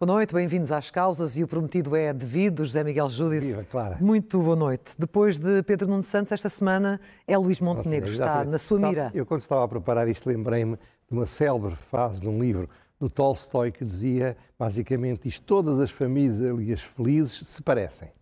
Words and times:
Boa 0.00 0.14
noite, 0.14 0.32
bem-vindos 0.32 0.70
às 0.70 0.92
causas 0.92 1.36
e 1.36 1.42
o 1.42 1.48
prometido 1.48 1.96
é 1.96 2.12
devido, 2.12 2.64
José 2.64 2.84
Miguel 2.84 3.08
Júdice. 3.08 3.48
Viva, 3.48 3.64
Clara. 3.64 3.98
Muito 4.00 4.40
boa 4.40 4.54
noite. 4.54 4.94
Depois 4.96 5.40
de 5.40 5.60
Pedro 5.64 5.88
Nuno 5.88 6.04
Santos, 6.04 6.30
esta 6.30 6.48
semana 6.48 7.00
é 7.26 7.36
Luís 7.36 7.58
Montenegro, 7.58 8.08
está 8.08 8.44
na 8.44 8.58
sua 8.58 8.78
mira. 8.78 9.10
Eu, 9.12 9.26
quando 9.26 9.40
estava 9.40 9.64
a 9.64 9.66
preparar 9.66 10.06
isto, 10.06 10.28
lembrei-me 10.28 10.76
de 10.76 11.12
uma 11.12 11.26
célebre 11.26 11.74
frase 11.74 12.20
de 12.20 12.28
um 12.28 12.38
livro 12.38 12.70
do 12.96 13.10
Tolstói 13.10 13.72
que 13.72 13.84
dizia, 13.84 14.36
basicamente, 14.56 15.26
isto: 15.26 15.44
todas 15.44 15.80
as 15.80 15.90
famílias 15.90 16.80
felizes 16.80 17.48
se 17.48 17.60
parecem. 17.60 18.12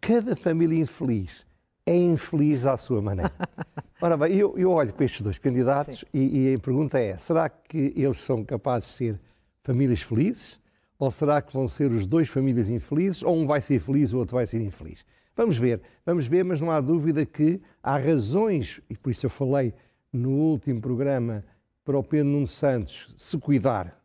Cada 0.00 0.36
família 0.36 0.78
infeliz 0.78 1.44
é 1.84 1.96
infeliz 1.96 2.66
à 2.66 2.76
sua 2.76 3.02
maneira. 3.02 3.32
Ora 4.00 4.16
bem, 4.16 4.36
eu, 4.36 4.56
eu 4.56 4.70
olho 4.70 4.92
para 4.92 5.06
estes 5.06 5.22
dois 5.22 5.38
candidatos 5.38 6.04
e, 6.14 6.52
e 6.52 6.54
a 6.54 6.58
pergunta 6.60 7.00
é: 7.00 7.18
será 7.18 7.48
que 7.48 7.92
eles 7.96 8.20
são 8.20 8.44
capazes 8.44 8.90
de 8.90 8.94
ser 8.94 9.20
famílias 9.64 10.00
felizes? 10.00 10.62
Ou 10.98 11.10
será 11.10 11.42
que 11.42 11.52
vão 11.52 11.66
ser 11.66 11.90
os 11.90 12.06
dois 12.06 12.28
famílias 12.28 12.68
infelizes? 12.68 13.22
Ou 13.22 13.36
um 13.36 13.46
vai 13.46 13.60
ser 13.60 13.80
feliz 13.80 14.12
o 14.12 14.18
outro 14.18 14.36
vai 14.36 14.46
ser 14.46 14.60
infeliz? 14.60 15.04
Vamos 15.36 15.58
ver, 15.58 15.80
vamos 16.06 16.26
ver, 16.26 16.44
mas 16.44 16.60
não 16.60 16.70
há 16.70 16.80
dúvida 16.80 17.26
que 17.26 17.60
há 17.82 17.98
razões, 17.98 18.80
e 18.88 18.96
por 18.96 19.10
isso 19.10 19.26
eu 19.26 19.30
falei 19.30 19.74
no 20.12 20.30
último 20.30 20.80
programa 20.80 21.44
para 21.84 21.98
o 21.98 22.04
Pedro 22.04 22.28
Nuno 22.28 22.46
Santos 22.46 23.12
se 23.16 23.36
cuidar, 23.36 24.00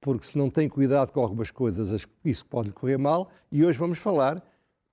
porque 0.00 0.26
se 0.26 0.38
não 0.38 0.48
tem 0.48 0.68
cuidado 0.70 1.12
com 1.12 1.20
algumas 1.20 1.50
coisas, 1.50 2.06
isso 2.24 2.46
pode 2.46 2.72
correr 2.72 2.96
mal, 2.96 3.30
e 3.52 3.62
hoje 3.62 3.78
vamos 3.78 3.98
falar 3.98 4.42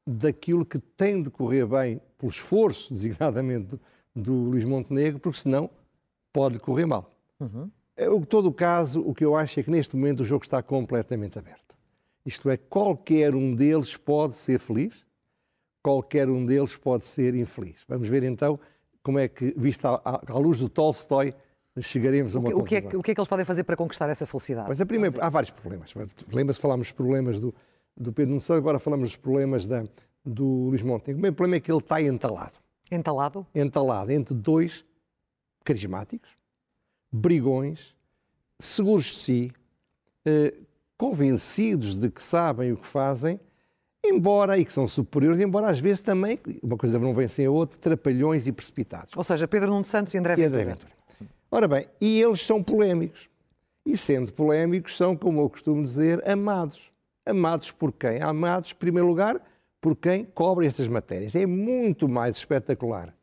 daquilo 0.06 0.66
que 0.66 0.78
tem 0.78 1.22
de 1.22 1.30
correr 1.30 1.66
bem 1.66 2.02
pelo 2.18 2.30
esforço, 2.30 2.92
designadamente, 2.94 3.68
do, 3.68 3.82
do 4.14 4.34
Luís 4.34 4.66
Montenegro, 4.66 5.20
porque 5.20 5.40
senão 5.40 5.70
pode 6.34 6.60
correr 6.60 6.86
mal. 6.86 7.16
Uhum. 7.40 7.72
Em 7.98 8.22
todo 8.22 8.50
o 8.50 8.54
caso, 8.54 9.02
o 9.02 9.14
que 9.14 9.26
eu 9.26 9.36
acho 9.36 9.60
é 9.60 9.64
que 9.64 9.72
neste 9.72 9.96
momento 9.96 10.20
o 10.20 10.24
jogo 10.24 10.44
está 10.44 10.62
completamente 10.62 11.40
aberto. 11.40 11.76
Isto 12.26 12.50
é, 12.50 12.58
qualquer 12.58 13.34
um 13.34 13.56
deles 13.56 13.98
pode 13.98 14.36
ser 14.36 14.60
feliz, 14.60 15.06
qualquer 15.82 16.30
um 16.30 16.46
deles 16.46 16.76
pode 16.76 17.06
ser 17.06 17.34
infeliz. 17.34 17.84
Vamos 17.88 18.08
ver 18.08 18.24
então 18.24 18.60
como 19.02 19.18
é 19.18 19.28
que, 19.28 19.54
vista 19.58 20.02
à, 20.04 20.38
luz 20.38 20.60
do 20.60 20.68
Tolstói, 20.68 21.34
chegaremos 21.80 22.36
a 22.36 22.40
uma 22.40 22.50
O 22.50 22.52
que, 22.52 22.56
o, 22.56 22.64
que 22.64 22.76
é, 22.76 22.98
o 22.98 23.02
que 23.02 23.12
é 23.12 23.16
que 23.16 23.20
eles 23.22 23.30
podem 23.30 23.46
fazer 23.46 23.64
para 23.64 23.78
conquistar 23.78 24.10
essa 24.10 24.26
felicidade? 24.26 24.68
Mas 24.68 24.82
a 24.82 24.86
primeira, 24.86 25.18
há 25.24 25.30
vários 25.30 25.52
problemas. 25.52 25.94
Lembra-se, 26.32 26.60
falámos 26.60 26.88
dos 26.88 26.92
problemas 26.92 27.40
do, 27.40 27.56
do 27.96 28.12
Pedro 28.12 28.34
Santos, 28.42 28.58
agora 28.58 28.80
falamos 28.80 29.10
dos 29.10 29.16
problemas 29.16 29.66
da, 29.66 29.86
do 30.26 30.68
Luís 30.68 30.82
Montenegro. 30.82 31.14
O 31.14 31.16
primeiro 31.16 31.36
problema 31.36 31.56
é 31.56 31.60
que 31.62 31.72
ele 31.72 31.80
está 31.80 32.02
entalado. 32.02 32.58
Entalado? 32.92 33.48
Entalado 33.56 34.12
entre 34.12 34.36
dois 34.36 34.86
carismáticos, 35.64 36.37
brigões, 37.18 37.96
seguros 38.60 39.06
de 39.06 39.16
si, 39.16 39.52
eh, 40.26 40.54
convencidos 40.98 41.96
de 41.96 42.10
que 42.10 42.22
sabem 42.22 42.72
o 42.72 42.78
que 42.78 42.88
fazem, 42.88 43.40
embora, 44.04 44.58
e 44.58 44.66
que 44.66 44.72
são 44.72 44.88
superiores, 44.88 45.40
embora 45.42 45.70
às 45.70 45.80
vezes 45.80 46.02
também, 46.02 46.40
uma 46.62 46.78
coisa 46.78 46.98
não 46.98 47.14
vem 47.14 47.28
sem 47.28 47.46
a 47.46 47.52
outra, 47.52 47.78
trapalhões 47.78 48.48
e 48.48 48.52
precipitados. 48.52 49.14
Ou 49.16 49.24
seja, 49.24 49.48
Pedro 49.48 49.70
Nuno 49.70 49.86
Santos 49.86 50.14
e 50.14 50.18
André 50.18 50.34
E 50.34 50.36
Ventura. 50.38 50.62
André 50.62 50.74
Ventura. 50.74 50.92
Ora 51.50 51.68
bem, 51.68 51.88
e 52.00 52.22
eles 52.22 52.46
são 52.46 52.62
polémicos. 52.64 53.30
E 53.86 53.96
sendo 53.96 54.34
polémicos, 54.34 54.98
são, 54.98 55.16
como 55.16 55.40
eu 55.42 55.50
costumo 55.50 55.84
dizer, 55.84 56.28
amados. 56.28 56.92
Amados 57.26 57.72
por 57.72 57.92
quem? 57.92 58.22
Amados, 58.22 58.72
em 58.72 58.76
primeiro 58.76 59.08
lugar, 59.08 59.42
por 59.80 59.96
quem 59.96 60.26
cobre 60.26 60.68
estas 60.68 60.88
matérias. 60.88 61.36
É 61.36 61.46
muito 61.46 62.08
mais 62.08 62.38
espetacular, 62.38 63.14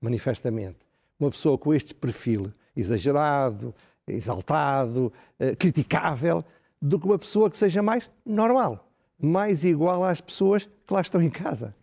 manifestamente, 0.00 0.78
uma 1.18 1.30
pessoa 1.30 1.56
com 1.56 1.72
este 1.72 1.94
perfil 1.94 2.52
exagerado, 2.76 3.74
exaltado, 4.06 5.12
eh, 5.38 5.54
criticável, 5.54 6.44
do 6.80 6.98
que 6.98 7.06
uma 7.06 7.18
pessoa 7.18 7.48
que 7.48 7.56
seja 7.56 7.82
mais 7.82 8.10
normal, 8.26 8.88
mais 9.20 9.62
igual 9.64 10.04
às 10.04 10.20
pessoas 10.20 10.64
que 10.64 10.92
lá 10.92 11.00
estão 11.00 11.22
em 11.22 11.30
casa. 11.30 11.74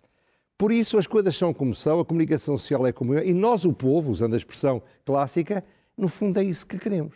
Por 0.57 0.73
isso 0.73 0.97
as 0.97 1.07
coisas 1.07 1.37
são 1.37 1.53
como 1.53 1.73
são, 1.73 2.01
a 2.01 2.05
comunicação 2.05 2.57
social 2.57 2.85
é 2.85 2.91
como 2.91 3.13
é, 3.13 3.25
e 3.25 3.33
nós, 3.33 3.63
o 3.63 3.71
povo, 3.71 4.11
usando 4.11 4.33
a 4.33 4.37
expressão 4.37 4.81
clássica, 5.05 5.63
no 5.97 6.09
fundo 6.09 6.37
é 6.37 6.43
isso 6.43 6.67
que 6.67 6.77
queremos. 6.77 7.15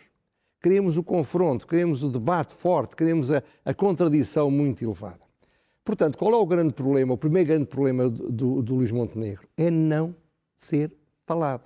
Queremos 0.62 0.96
o 0.96 1.02
confronto, 1.02 1.66
queremos 1.66 2.02
o 2.02 2.08
debate 2.08 2.54
forte, 2.54 2.96
queremos 2.96 3.30
a, 3.30 3.42
a 3.62 3.74
contradição 3.74 4.50
muito 4.50 4.82
elevada. 4.82 5.20
Portanto, 5.84 6.16
qual 6.16 6.32
é 6.32 6.36
o 6.36 6.46
grande 6.46 6.72
problema, 6.72 7.12
o 7.12 7.18
primeiro 7.18 7.48
grande 7.48 7.66
problema 7.66 8.08
do, 8.08 8.32
do, 8.32 8.62
do 8.62 8.74
Luís 8.76 8.90
Montenegro? 8.90 9.46
É 9.58 9.70
não 9.70 10.16
ser 10.56 10.90
falado, 11.26 11.64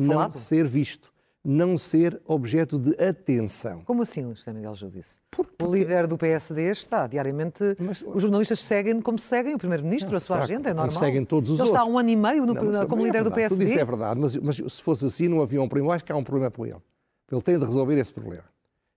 não 0.00 0.14
Falado? 0.14 0.32
ser 0.32 0.66
visto, 0.66 1.12
não 1.50 1.78
ser 1.78 2.20
objeto 2.26 2.78
de 2.78 2.90
atenção. 3.02 3.80
Como 3.86 4.02
assim, 4.02 4.22
José 4.34 4.52
Miguel 4.52 4.74
Júdice? 4.74 5.18
O 5.62 5.66
líder 5.74 6.06
do 6.06 6.18
PSD 6.18 6.70
está 6.70 7.06
diariamente. 7.06 7.64
Mas- 7.78 8.02
os 8.06 8.20
jornalistas 8.20 8.60
seguem 8.60 9.00
como 9.00 9.18
seguem 9.18 9.54
o 9.54 9.58
Primeiro-Ministro, 9.58 10.14
a 10.14 10.20
sua 10.20 10.36
Claro, 10.36 10.42
agenda, 10.52 10.68
é 10.68 10.72
como 10.74 10.84
normal. 10.86 11.00
seguem 11.00 11.24
todos 11.24 11.50
os 11.50 11.58
Ele 11.58 11.68
está 11.68 11.78
há 11.80 11.82
outros. 11.84 11.94
um 11.94 11.98
ano 11.98 12.08
e 12.10 12.16
meio 12.16 12.44
no- 12.46 12.52
Não, 12.52 12.64
mas 12.64 12.86
como 12.86 13.00
é 13.02 13.04
líder 13.06 13.24
do 13.24 13.32
PSD. 13.32 13.56
Tudo 13.64 13.68
isso 13.70 13.78
é 13.80 13.84
verdade, 13.84 14.20
mas, 14.20 14.36
mas 14.36 14.56
se 14.56 14.82
fosse 14.82 15.06
assim 15.06 15.26
não 15.26 15.40
havia 15.40 15.62
um 15.62 15.68
problema. 15.68 15.94
Acho 15.94 16.04
que 16.04 16.12
há 16.12 16.16
um 16.16 16.22
problema 16.24 16.50
para 16.50 16.64
ele. 16.68 16.76
Ele 17.32 17.42
tem 17.42 17.58
de 17.58 17.64
resolver 17.64 17.96
esse 17.98 18.12
problema. 18.12 18.44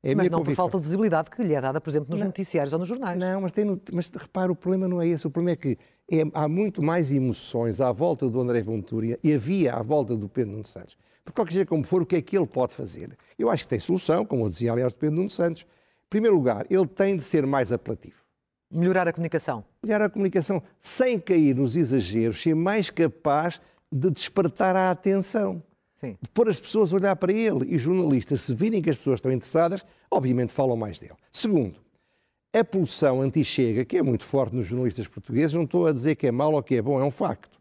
É 0.03 0.13
Mas 0.15 0.29
não 0.29 0.39
por 0.39 0.45
convicção. 0.45 0.63
falta 0.65 0.77
de 0.77 0.83
visibilidade 0.83 1.29
que 1.29 1.43
lhe 1.43 1.53
é 1.53 1.61
dada, 1.61 1.79
por 1.79 1.89
exemplo, 1.89 2.09
nos 2.09 2.19
noticiários 2.21 2.73
ou 2.73 2.79
nos 2.79 2.87
jornais. 2.87 3.19
Não, 3.19 3.39
mas, 3.41 3.51
tem, 3.51 3.79
mas 3.93 4.09
repara, 4.09 4.51
o 4.51 4.55
problema 4.55 4.87
não 4.87 4.99
é 5.01 5.07
esse. 5.07 5.27
O 5.27 5.29
problema 5.29 5.51
é 5.53 5.55
que 5.55 5.77
é- 6.11 6.29
há 6.33 6.47
muito 6.47 6.81
mais 6.81 7.11
emoções 7.11 7.79
à 7.79 7.91
volta 7.91 8.29
do 8.29 8.39
André 8.39 8.61
Ventura 8.61 9.17
e 9.23 9.33
havia 9.33 9.73
à 9.73 9.81
volta 9.81 10.15
do 10.15 10.27
Pedro 10.27 10.51
Nuno 10.51 10.65
Santos. 10.67 10.97
Porque 11.23 11.35
qualquer 11.35 11.53
seja 11.53 11.65
como 11.65 11.83
for, 11.83 12.01
o 12.01 12.05
que 12.05 12.15
é 12.15 12.21
que 12.21 12.37
ele 12.37 12.47
pode 12.47 12.73
fazer? 12.73 13.17
Eu 13.37 13.49
acho 13.49 13.63
que 13.63 13.69
tem 13.69 13.79
solução, 13.79 14.25
como 14.25 14.45
eu 14.45 14.49
dizia, 14.49 14.71
aliás, 14.71 14.91
do 14.91 14.97
Pedro 14.99 15.15
Nuno 15.17 15.29
Santos. 15.29 15.61
Em 15.63 16.09
primeiro 16.09 16.35
lugar, 16.35 16.65
ele 16.69 16.87
tem 16.87 17.15
de 17.15 17.23
ser 17.23 17.45
mais 17.45 17.71
apelativo. 17.71 18.17
Melhorar 18.69 19.07
a 19.07 19.13
comunicação. 19.13 19.63
Olhar 19.83 20.01
a 20.01 20.09
comunicação 20.09 20.61
sem 20.79 21.19
cair 21.19 21.55
nos 21.55 21.75
exageros, 21.75 22.41
ser 22.41 22.55
mais 22.55 22.89
capaz 22.89 23.61
de 23.91 24.09
despertar 24.09 24.75
a 24.75 24.91
atenção. 24.91 25.61
Sim. 25.93 26.17
de 26.19 26.29
pôr 26.29 26.49
as 26.49 26.59
pessoas 26.59 26.91
a 26.91 26.95
olhar 26.95 27.15
para 27.15 27.31
ele. 27.31 27.63
E 27.69 27.75
os 27.75 27.81
jornalistas, 27.83 28.41
se 28.41 28.55
virem 28.55 28.81
que 28.81 28.89
as 28.89 28.97
pessoas 28.97 29.17
estão 29.19 29.31
interessadas, 29.31 29.85
obviamente 30.09 30.51
falam 30.51 30.75
mais 30.75 30.97
dele. 30.97 31.13
Segundo, 31.31 31.77
a 32.53 32.63
pulsão 32.63 33.21
anti-chega, 33.21 33.85
que 33.85 33.97
é 33.97 34.01
muito 34.01 34.23
forte 34.25 34.55
nos 34.55 34.65
jornalistas 34.65 35.07
portugueses, 35.07 35.53
não 35.53 35.63
estou 35.63 35.87
a 35.87 35.93
dizer 35.93 36.15
que 36.15 36.27
é 36.27 36.31
mau 36.31 36.53
ou 36.53 36.61
que 36.63 36.75
é 36.75 36.81
bom, 36.81 36.99
é 36.99 37.03
um 37.03 37.11
facto. 37.11 37.59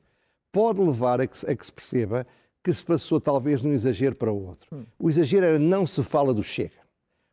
Pode 0.50 0.80
levar 0.80 1.20
a 1.20 1.26
que, 1.26 1.38
se- 1.38 1.48
a 1.48 1.54
que 1.54 1.64
se 1.64 1.72
perceba 1.72 2.26
que 2.62 2.72
se 2.72 2.84
passou 2.84 3.20
talvez 3.20 3.62
de 3.62 3.68
um 3.68 3.72
exagero 3.72 4.14
para 4.16 4.32
o 4.32 4.46
outro. 4.48 4.86
O 4.98 5.08
exagero 5.08 5.46
era 5.46 5.58
não 5.58 5.86
se 5.86 6.02
fala 6.02 6.34
do 6.34 6.42
Chega. 6.42 6.80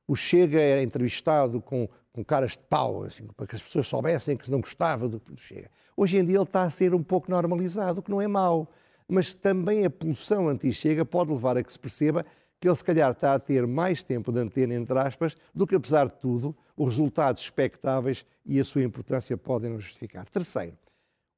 O 0.07 0.15
Chega 0.15 0.61
era 0.61 0.81
entrevistado 0.81 1.59
com, 1.59 1.89
com 2.13 2.23
caras 2.23 2.51
de 2.51 2.59
pau, 2.59 3.03
assim, 3.03 3.25
para 3.35 3.45
que 3.47 3.55
as 3.55 3.61
pessoas 3.61 3.87
soubessem 3.87 4.37
que 4.37 4.45
se 4.45 4.51
não 4.51 4.61
gostava 4.61 5.07
do, 5.09 5.19
do 5.19 5.35
Chega. 5.37 5.69
Hoje 5.97 6.17
em 6.17 6.23
dia 6.23 6.37
ele 6.37 6.43
está 6.43 6.61
a 6.61 6.69
ser 6.69 6.93
um 6.93 7.03
pouco 7.03 7.29
normalizado, 7.29 7.99
o 7.99 8.03
que 8.03 8.11
não 8.11 8.21
é 8.21 8.27
mau. 8.27 8.69
Mas 9.09 9.33
também 9.33 9.83
a 9.83 9.89
pulsão 9.89 10.47
anti-Chega 10.47 11.03
pode 11.03 11.31
levar 11.31 11.57
a 11.57 11.63
que 11.63 11.71
se 11.73 11.79
perceba 11.79 12.25
que 12.59 12.67
ele 12.67 12.75
se 12.75 12.83
calhar 12.83 13.11
está 13.11 13.33
a 13.33 13.39
ter 13.39 13.67
mais 13.67 14.03
tempo 14.03 14.31
de 14.31 14.39
antena, 14.39 14.73
entre 14.73 14.97
aspas, 14.97 15.37
do 15.53 15.67
que 15.67 15.75
apesar 15.75 16.07
de 16.07 16.19
tudo, 16.19 16.55
os 16.75 16.89
resultados 16.89 17.41
expectáveis 17.41 18.25
e 18.45 18.59
a 18.59 18.63
sua 18.63 18.83
importância 18.83 19.37
podem 19.37 19.77
justificar. 19.77 20.27
Terceiro, 20.29 20.77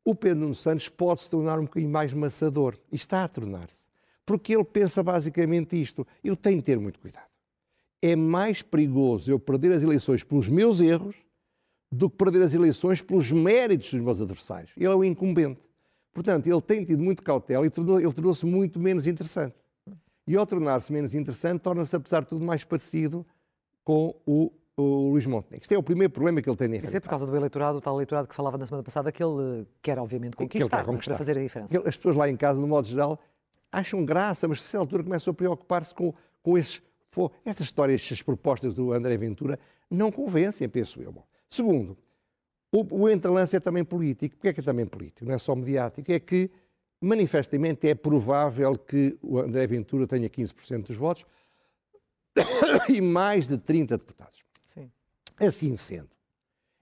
o 0.03 0.15
Pedro 0.15 0.39
Nuno 0.39 0.55
Santos 0.55 0.89
pode 0.89 1.21
se 1.21 1.29
tornar 1.29 1.59
um 1.59 1.65
bocadinho 1.65 1.91
mais 1.91 2.13
maçador. 2.13 2.77
E 2.91 2.95
está 2.95 3.23
a 3.23 3.27
tornar-se. 3.27 3.87
Porque 4.25 4.55
ele 4.55 4.63
pensa 4.63 5.03
basicamente 5.03 5.79
isto. 5.79 6.05
Eu 6.23 6.35
tenho 6.35 6.57
de 6.57 6.63
ter 6.63 6.79
muito 6.79 6.99
cuidado. 6.99 7.27
É 8.01 8.15
mais 8.15 8.61
perigoso 8.61 9.29
eu 9.29 9.39
perder 9.39 9.71
as 9.73 9.83
eleições 9.83 10.23
pelos 10.23 10.47
meus 10.47 10.79
erros 10.79 11.15
do 11.91 12.09
que 12.09 12.17
perder 12.17 12.43
as 12.43 12.53
eleições 12.53 13.01
pelos 13.01 13.31
méritos 13.31 13.91
dos 13.91 14.01
meus 14.01 14.21
adversários. 14.21 14.71
Ele 14.77 14.85
é 14.85 14.95
o 14.95 15.03
incumbente. 15.03 15.59
Portanto, 16.13 16.47
ele 16.47 16.61
tem 16.61 16.83
tido 16.85 17.03
muito 17.03 17.23
cautela 17.23 17.65
e 17.65 17.67
ele 17.67 18.13
tornou-se 18.13 18.45
muito 18.45 18.79
menos 18.79 19.05
interessante. 19.05 19.55
E 20.29 20.35
ao 20.37 20.45
tornar-se 20.45 20.93
menos 20.93 21.15
interessante, 21.15 21.59
torna-se, 21.61 21.95
apesar 21.95 22.21
de 22.21 22.27
tudo, 22.27 22.45
mais 22.45 22.63
parecido 22.63 23.25
com 23.83 24.13
o, 24.27 24.51
o 24.77 25.09
Luís 25.09 25.25
Montenegro. 25.25 25.63
Este 25.63 25.73
é 25.73 25.77
o 25.77 25.81
primeiro 25.81 26.13
problema 26.13 26.39
que 26.39 26.47
ele 26.47 26.55
tem 26.55 26.69
de 26.69 26.77
Isso 26.77 26.95
é 26.95 26.99
por 26.99 27.09
causa 27.09 27.25
do 27.25 27.35
eleitorado, 27.35 27.79
o 27.79 27.81
tal 27.81 27.95
eleitorado 27.95 28.27
que 28.27 28.35
falava 28.35 28.55
na 28.55 28.67
semana 28.67 28.83
passada, 28.83 29.11
que 29.11 29.23
ele 29.23 29.61
eh, 29.61 29.65
quer, 29.81 29.97
obviamente, 29.97 30.37
que 30.37 30.43
conquistar, 30.43 30.77
quer 30.77 30.85
conquistar. 30.85 31.13
para 31.13 31.17
fazer 31.17 31.35
a 31.35 31.41
diferença. 31.41 31.75
Ele- 31.75 31.89
As 31.89 31.97
pessoas 31.97 32.15
lá 32.15 32.29
em 32.29 32.37
casa, 32.37 32.59
no 32.61 32.67
modo 32.67 32.87
geral, 32.87 33.19
acham 33.71 34.05
graça, 34.05 34.47
mas 34.47 34.59
a 34.59 34.61
certa 34.61 34.77
altura 34.77 35.03
começam 35.03 35.31
a 35.31 35.33
preocupar-se 35.33 35.95
com, 35.95 36.13
com 36.43 36.55
esses. 36.59 36.79
fo- 37.09 37.31
Estas 37.43 37.65
histórias, 37.65 37.99
estas 38.01 38.21
propostas 38.21 38.75
do 38.75 38.93
André 38.93 39.17
Ventura 39.17 39.57
não 39.89 40.11
convencem, 40.11 40.69
penso 40.69 41.01
eu. 41.01 41.11
Bom, 41.11 41.23
segundo, 41.49 41.97
O, 42.71 42.85
o 43.05 43.09
entrelance 43.09 43.55
é 43.55 43.59
também 43.59 43.83
político. 43.83 44.35
Porquê 44.35 44.49
é 44.49 44.53
que 44.53 44.59
é 44.59 44.63
também 44.63 44.85
político? 44.85 45.25
Não 45.25 45.33
é 45.33 45.39
só 45.39 45.55
mediático. 45.55 46.11
É 46.11 46.19
que, 46.19 46.51
manifestamente, 47.01 47.87
é 47.87 47.95
provável 47.95 48.77
que 48.77 49.17
o 49.21 49.39
André 49.39 49.65
Ventura 49.67 50.05
tenha 50.05 50.29
15% 50.29 50.87
dos 50.87 50.97
votos 50.97 51.25
e 52.89 53.01
mais 53.01 53.47
de 53.47 53.57
30 53.57 53.97
deputados. 53.97 54.43
Sim. 54.63 54.91
Assim 55.39 55.75
sendo, 55.77 56.09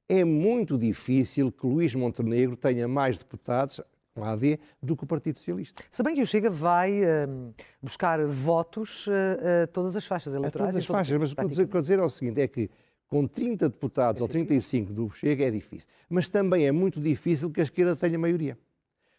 é 0.10 0.24
muito 0.24 0.78
difícil 0.78 1.52
que 1.52 1.66
Luís 1.66 1.94
Montenegro 1.94 2.56
tenha 2.56 2.88
mais 2.88 3.18
deputados 3.18 3.82
com 4.14 4.24
a 4.24 4.32
AD 4.32 4.60
do 4.82 4.98
que 4.98 5.04
o 5.04 5.08
Partido 5.08 5.38
Socialista. 5.38 5.84
Se 5.92 6.02
bem 6.02 6.16
que 6.16 6.22
o 6.22 6.26
Chega 6.26 6.50
vai 6.50 7.04
uh, 7.04 7.54
buscar 7.82 8.26
votos 8.26 9.08
a 9.08 9.12
uh, 9.12 9.64
uh, 9.64 9.68
todas 9.68 9.96
as 9.96 10.06
faixas 10.06 10.34
eleitorais. 10.34 10.70
A 10.70 10.72
todas 10.72 10.84
as 10.84 10.86
faixas, 10.86 11.18
mas 11.18 11.32
o 11.32 11.36
que 11.36 11.42
eu 11.42 11.50
dizer, 11.50 11.68
dizer 11.68 12.00
é 12.00 12.04
o 12.04 12.10
seguinte, 12.10 12.42
é 12.42 12.48
que 12.48 12.70
com 13.08 13.28
30 13.28 13.70
deputados 13.70 14.20
é 14.20 14.24
ou 14.24 14.28
35 14.28 14.92
do 14.92 15.10
Chega 15.10 15.46
é 15.46 15.52
difícil. 15.52 15.88
Mas 16.10 16.28
também 16.28 16.66
é 16.66 16.72
muito 16.72 17.00
difícil 17.00 17.52
que 17.52 17.62
a 17.62 17.64
esquerda 17.64 17.96
tenha 17.96 18.18
maioria. 18.18 18.58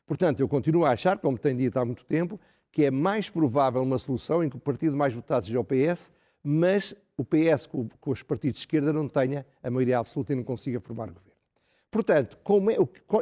Portanto, 0.08 0.40
eu 0.40 0.49
continuo 0.49 0.87
a 0.87 0.93
achar, 0.93 1.19
como 1.19 1.38
tenho 1.38 1.58
dito 1.58 1.78
há 1.78 1.84
muito 1.84 2.02
tempo, 2.06 2.40
que 2.72 2.87
é 2.87 2.90
mais 2.90 3.28
provável 3.28 3.82
uma 3.82 3.99
solução 3.99 4.43
em 4.43 4.49
que 4.49 4.56
o 4.56 4.58
partido 4.58 4.96
mais 4.96 5.12
votado 5.12 5.44
seja 5.44 5.60
o 5.60 5.64
PS, 5.64 6.10
mas 6.43 6.94
o 7.14 7.22
PS 7.22 7.66
com, 7.66 7.87
os 8.06 8.22
partidos 8.22 8.60
de 8.60 8.60
esquerda 8.60 8.90
não 8.90 9.06
tenha 9.06 9.44
a 9.62 9.70
maioria 9.70 9.99
absoluta 9.99 10.32
e 10.32 10.37
não 10.37 10.43
consiga 10.43 10.81
formar 10.81 11.08
governo. 11.08 11.37
Portanto, 11.90 12.38
como 12.43 12.70
é, 12.70 12.76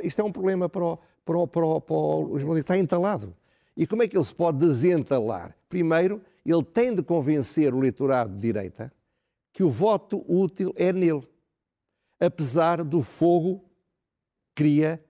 isto 0.05 0.21
é 0.21 0.25
um 0.25 0.31
problema 0.31 0.69
para 0.69 0.85
o, 0.85 0.99
para 1.25 1.39
o, 1.39 1.49
para 1.49 1.67
o, 1.67 1.81
para 1.81 1.97
o 1.97 2.57
está 2.57 2.79
entalado. 2.79 3.35
E 3.77 3.85
como 3.85 4.05
é 4.05 4.09
que 4.09 4.17
ele 4.17 4.25
se 4.25 4.35
pode 4.35 4.59
desentalar? 4.59 5.57
Primeiro, 5.69 6.23
ele 6.45 6.63
tem 6.63 6.95
de 6.95 7.03
convencer 7.03 7.75
o 7.75 7.79
eleitorado 7.79 8.33
de 8.33 8.41
direita 8.41 8.93
que 9.53 9.65
o 9.65 9.71
voto 9.71 10.25
útil 10.29 10.73
é 10.77 10.93
nele, 10.93 11.27
apesar 12.21 12.85
do 12.85 13.03
fogo 13.03 13.65
que 14.55 14.63
cria, 14.63 15.03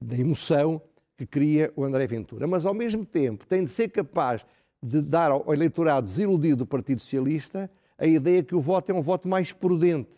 da 0.00 0.16
emoção 0.16 0.80
que 1.16 1.26
cria 1.26 1.72
o 1.74 1.84
André 1.84 2.06
Ventura. 2.06 2.46
Mas, 2.46 2.64
ao 2.64 2.74
mesmo 2.74 3.04
tempo, 3.04 3.46
tem 3.46 3.64
de 3.64 3.70
ser 3.70 3.88
capaz 3.90 4.46
de 4.82 5.02
dar 5.02 5.30
ao 5.30 5.52
eleitorado 5.52 6.06
desiludido 6.06 6.58
do 6.58 6.66
Partido 6.66 7.00
Socialista 7.00 7.70
a 7.98 8.06
ideia 8.06 8.42
que 8.42 8.54
o 8.54 8.60
voto 8.60 8.90
é 8.90 8.94
um 8.94 9.02
voto 9.02 9.26
mais 9.26 9.52
prudente. 9.52 10.16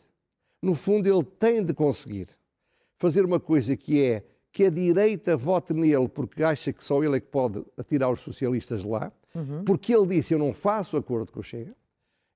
No 0.60 0.74
fundo, 0.74 1.08
ele 1.08 1.24
tem 1.24 1.64
de 1.64 1.72
conseguir 1.72 2.28
fazer 2.98 3.24
uma 3.24 3.40
coisa 3.40 3.74
que 3.74 4.02
é 4.02 4.22
que 4.52 4.64
a 4.64 4.70
direita 4.70 5.36
vote 5.36 5.72
nele 5.72 6.08
porque 6.08 6.42
acha 6.42 6.72
que 6.72 6.84
só 6.84 7.02
ele 7.02 7.16
é 7.16 7.20
que 7.20 7.28
pode 7.28 7.64
atirar 7.78 8.10
os 8.10 8.20
socialistas 8.20 8.84
lá, 8.84 9.12
uhum. 9.34 9.64
porque 9.64 9.94
ele 9.94 10.06
disse 10.06 10.34
eu 10.34 10.38
não 10.38 10.52
faço 10.52 10.96
acordo 10.96 11.32
com 11.32 11.40
o 11.40 11.42
Chega, 11.42 11.74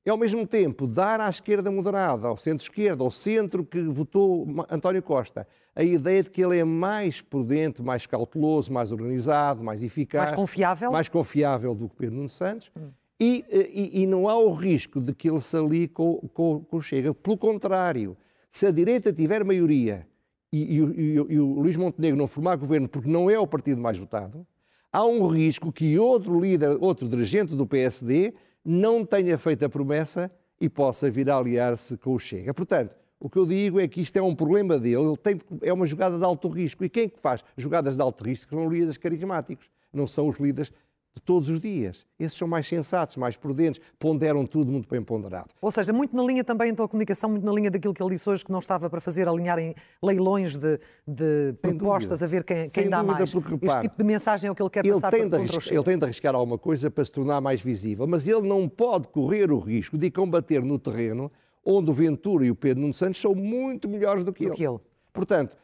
e 0.07 0.11
ao 0.11 0.19
mesmo 0.19 0.47
tempo 0.47 0.87
dar 0.87 1.21
à 1.21 1.29
esquerda 1.29 1.71
moderada, 1.71 2.29
ao 2.29 2.37
centro-esquerda, 2.37 3.03
ao 3.03 3.11
centro 3.11 3.65
que 3.65 3.81
votou 3.83 4.47
António 4.71 5.03
Costa, 5.03 5.47
a 5.75 5.83
ideia 5.83 6.23
de 6.23 6.31
que 6.31 6.45
ele 6.45 6.59
é 6.59 6.65
mais 6.65 7.21
prudente, 7.21 7.83
mais 7.83 8.07
cauteloso, 8.07 8.73
mais 8.73 8.93
organizado, 8.93 9.65
mais 9.65 9.83
eficaz. 9.83 10.31
Mais 10.31 10.37
confiável? 10.37 10.93
Mais 10.93 11.09
confiável 11.09 11.75
do 11.75 11.89
que 11.89 11.97
Pedro 11.97 12.17
Nuno 12.17 12.29
Santos. 12.29 12.71
Hum. 12.77 12.91
E, 13.19 13.45
e, 13.51 14.03
e, 14.03 14.07
não 14.07 14.29
há 14.29 14.37
o 14.37 14.53
risco 14.53 15.01
de 15.01 15.15
que 15.15 15.31
ele 15.31 15.41
se 15.41 15.57
alie 15.57 15.89
com, 15.89 16.17
com, 16.35 16.61
com 16.61 16.77
o 16.77 16.83
Chega. 16.83 17.15
Pelo 17.15 17.39
contrário, 17.39 18.17
se 18.51 18.67
a 18.67 18.71
direita 18.71 19.13
tiver 19.13 19.45
maioria 19.45 20.07
e, 20.53 20.79
e, 20.79 21.15
e, 21.15 21.41
o 21.41 21.61
Luís 21.61 21.77
Montenegro 21.77 22.19
não 22.19 22.27
formar 22.27 22.57
governo 22.57 22.89
porque 22.89 23.09
não 23.09 23.31
é 23.31 23.39
o 23.39 23.47
partido 23.47 23.81
mais 23.81 23.97
votado, 23.97 24.47
há 24.93 25.05
um 25.05 25.27
risco 25.29 25.73
que 25.73 25.99
outro 25.99 26.39
líder, 26.39 26.77
outro 26.81 27.09
dirigente 27.09 27.55
do 27.55 27.67
PSD 27.67 28.35
não 28.65 29.05
tenha 29.05 29.37
feito 29.37 29.65
a 29.65 29.69
promessa 29.69 30.31
e 30.61 30.69
possa 30.69 31.11
vir 31.11 31.29
a 31.29 31.37
aliar-se 31.37 31.97
com 31.99 32.15
o 32.15 32.19
Chega. 32.19 32.55
Portanto, 32.55 32.97
o 33.21 33.29
que 33.29 33.39
eu 33.39 33.47
digo 33.47 33.81
é 33.81 33.89
que 33.89 34.01
isto 34.01 34.17
é 34.17 34.23
um 34.23 34.35
problema 34.35 34.79
dele, 34.79 34.97
ele 34.97 35.17
tem, 35.17 35.39
é 35.63 35.73
uma 35.73 35.87
jogada 35.87 36.19
de 36.19 36.25
alto 36.25 36.49
risco. 36.49 36.85
E 36.85 36.89
quem 36.89 37.05
é 37.05 37.09
que 37.09 37.21
faz 37.21 37.45
jogadas 37.57 37.97
de 37.97 38.03
alto 38.03 38.25
risco 38.25 38.55
são 38.55 38.69
líderes 38.69 38.97
carismáticos, 38.97 39.71
não 39.93 40.07
são 40.07 40.29
os 40.29 40.39
líderes 40.39 40.73
de 41.15 41.23
todos 41.23 41.49
os 41.49 41.61
dias. 41.61 42.05
Esses 42.19 42.37
são 42.37 42.49
mais 42.49 42.67
sensatos, 42.67 43.17
mais 43.17 43.37
prudentes, 43.37 43.81
ponderam 43.99 44.45
tudo 44.45 44.73
muito 44.73 44.89
bem 44.89 45.03
ponderado. 45.03 45.51
Ou 45.61 45.71
seja, 45.71 45.93
muito 45.93 46.17
na 46.17 46.23
linha 46.25 46.43
também, 46.43 46.71
então, 46.71 46.85
a 46.85 46.89
comunicação, 46.89 47.31
muito 47.31 47.47
na 47.47 47.53
linha 47.53 47.71
daquilo 47.71 47.95
que 47.95 48.03
ele 48.03 48.11
disse 48.11 48.29
hoje, 48.29 48.45
que 48.45 48.51
não 48.51 48.59
estava 48.59 48.91
para 48.91 49.01
fazer 49.01 49.29
alinhar 49.29 49.59
em 49.59 49.75
leilões 50.03 50.57
de, 50.57 50.81
de 51.07 51.55
propostas, 51.63 52.23
a 52.23 52.27
ver 52.27 52.43
quem, 52.43 52.69
quem 52.69 52.89
dá 52.89 53.03
mais. 53.03 53.33
Porque, 53.33 53.51
repara, 53.51 53.73
este 53.73 53.83
tipo 53.83 53.97
de 53.97 54.05
mensagem 54.05 54.49
é 54.49 54.51
o 54.51 54.55
que 54.55 54.63
ele 54.63 54.71
quer 54.71 54.85
ele 54.85 54.95
passar 54.95 55.11
tem 55.11 55.29
para 55.29 55.39
arriscar, 55.39 55.73
Ele 55.73 55.85
tem 55.85 55.99
de 55.99 56.05
arriscar 56.05 56.35
alguma 56.35 56.59
coisa 56.59 56.91
para 56.91 57.05
se 57.05 57.13
tornar 57.13 57.41
mais 57.41 57.63
visível, 57.63 58.07
mas 58.07 58.27
ele 58.27 58.43
não 58.43 58.69
pode 58.69 59.09
correr 59.09 59.53
o 59.53 59.59
risco 59.59 59.97
de 59.97 60.11
combater 60.11 60.63
no 60.63 60.79
terreno 60.79 61.31
onde 61.65 61.91
o 61.91 61.95
Ventura 61.95 62.45
e 62.45 62.51
o 62.51 62.55
Pedro 62.55 62.83
Nuno 62.83 62.93
Santos 62.93 63.21
são 63.21 63.35
muito 63.35 63.89
melhores 63.89 64.23
do 64.25 64.33
que, 64.33 64.45
do 64.45 64.51
ele. 64.51 64.57
que 64.57 64.67
ele. 64.67 64.79
Portanto, 65.13 65.57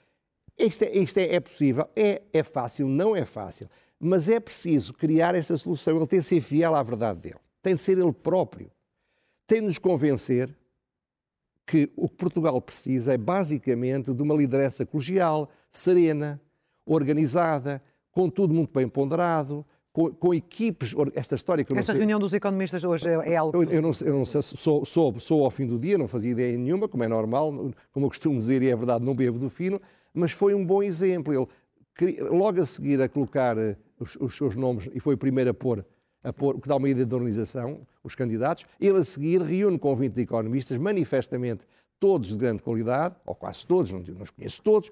isto, 0.56 0.84
é, 0.84 0.96
isto 0.96 1.18
é, 1.18 1.34
é 1.34 1.40
possível, 1.40 1.86
é, 1.94 2.22
é 2.32 2.42
fácil, 2.42 2.86
não 2.86 3.14
é 3.14 3.24
fácil. 3.24 3.68
Mas 4.00 4.28
é 4.28 4.40
preciso 4.40 4.94
criar 4.94 5.34
essa 5.34 5.58
solução. 5.58 5.94
Ele 5.94 6.06
tem 6.06 6.20
de 6.20 6.24
ser 6.24 6.40
fiel 6.40 6.74
à 6.74 6.82
verdade 6.82 7.20
dele. 7.20 7.40
Tem 7.62 7.74
de 7.74 7.82
ser 7.82 7.98
ele 7.98 8.12
próprio. 8.12 8.70
Tem 9.46 9.60
de 9.60 9.66
nos 9.66 9.78
convencer 9.78 10.56
que 11.66 11.90
o 11.94 12.08
que 12.08 12.16
Portugal 12.16 12.60
precisa 12.60 13.12
é 13.12 13.18
basicamente 13.18 14.12
de 14.12 14.22
uma 14.22 14.34
liderança 14.34 14.86
colegial, 14.86 15.50
serena, 15.70 16.40
organizada, 16.84 17.82
com 18.10 18.28
tudo 18.28 18.52
muito 18.52 18.72
bem 18.72 18.88
ponderado, 18.88 19.64
com, 19.92 20.10
com, 20.12 20.34
equipes, 20.34 20.94
esta 21.14 21.34
história 21.34 21.64
que 21.64 21.72
eu 21.72 21.78
Esta 21.78 21.92
sei, 21.92 21.98
reunião 22.00 22.18
dos 22.18 22.32
economistas 22.32 22.82
hoje 22.82 23.08
é, 23.08 23.32
é 23.32 23.36
algo... 23.36 23.56
Eu, 23.56 23.70
eu, 23.70 23.82
não, 23.82 23.90
eu 24.04 24.14
não 24.14 24.24
sei, 24.24 24.42
sou, 24.42 24.84
sou, 24.84 25.20
sou 25.20 25.44
ao 25.44 25.50
fim 25.50 25.66
do 25.66 25.78
dia, 25.78 25.98
não 25.98 26.08
fazia 26.08 26.30
ideia 26.30 26.56
nenhuma, 26.56 26.88
como 26.88 27.04
é 27.04 27.08
normal, 27.08 27.52
como 27.92 28.06
eu 28.06 28.08
costumo 28.08 28.38
dizer, 28.38 28.62
e 28.62 28.70
é 28.70 28.74
verdade, 28.74 29.04
não 29.04 29.14
bebo 29.14 29.38
do 29.38 29.50
fino, 29.50 29.80
mas 30.14 30.32
foi 30.32 30.54
um 30.54 30.64
bom 30.64 30.82
exemplo. 30.82 31.32
Ele, 31.32 32.20
logo 32.22 32.60
a 32.60 32.66
seguir 32.66 33.00
a 33.02 33.08
colocar 33.08 33.58
eh, 33.58 33.76
os, 34.00 34.16
os 34.16 34.36
seus 34.36 34.56
nomes 34.56 34.88
e 34.92 34.98
foi 34.98 35.14
o 35.14 35.18
primeiro 35.18 35.50
a 35.50 35.54
pôr, 35.54 35.84
a 36.24 36.32
pôr, 36.32 36.56
o 36.56 36.60
que 36.60 36.68
dá 36.68 36.74
uma 36.74 36.88
ideia 36.88 37.06
de 37.06 37.14
organização, 37.14 37.86
os 38.02 38.14
candidatos. 38.14 38.66
Ele 38.80 38.98
a 38.98 39.04
seguir 39.04 39.40
reúne 39.42 39.78
com 39.78 39.94
20 39.94 40.18
economistas, 40.18 40.78
manifestamente 40.78 41.64
todos 42.00 42.30
de 42.30 42.36
grande 42.36 42.62
qualidade, 42.62 43.14
ou 43.24 43.34
quase 43.34 43.64
todos, 43.66 43.92
não, 43.92 44.00
não 44.00 44.22
os 44.22 44.30
conheço 44.30 44.62
todos, 44.62 44.90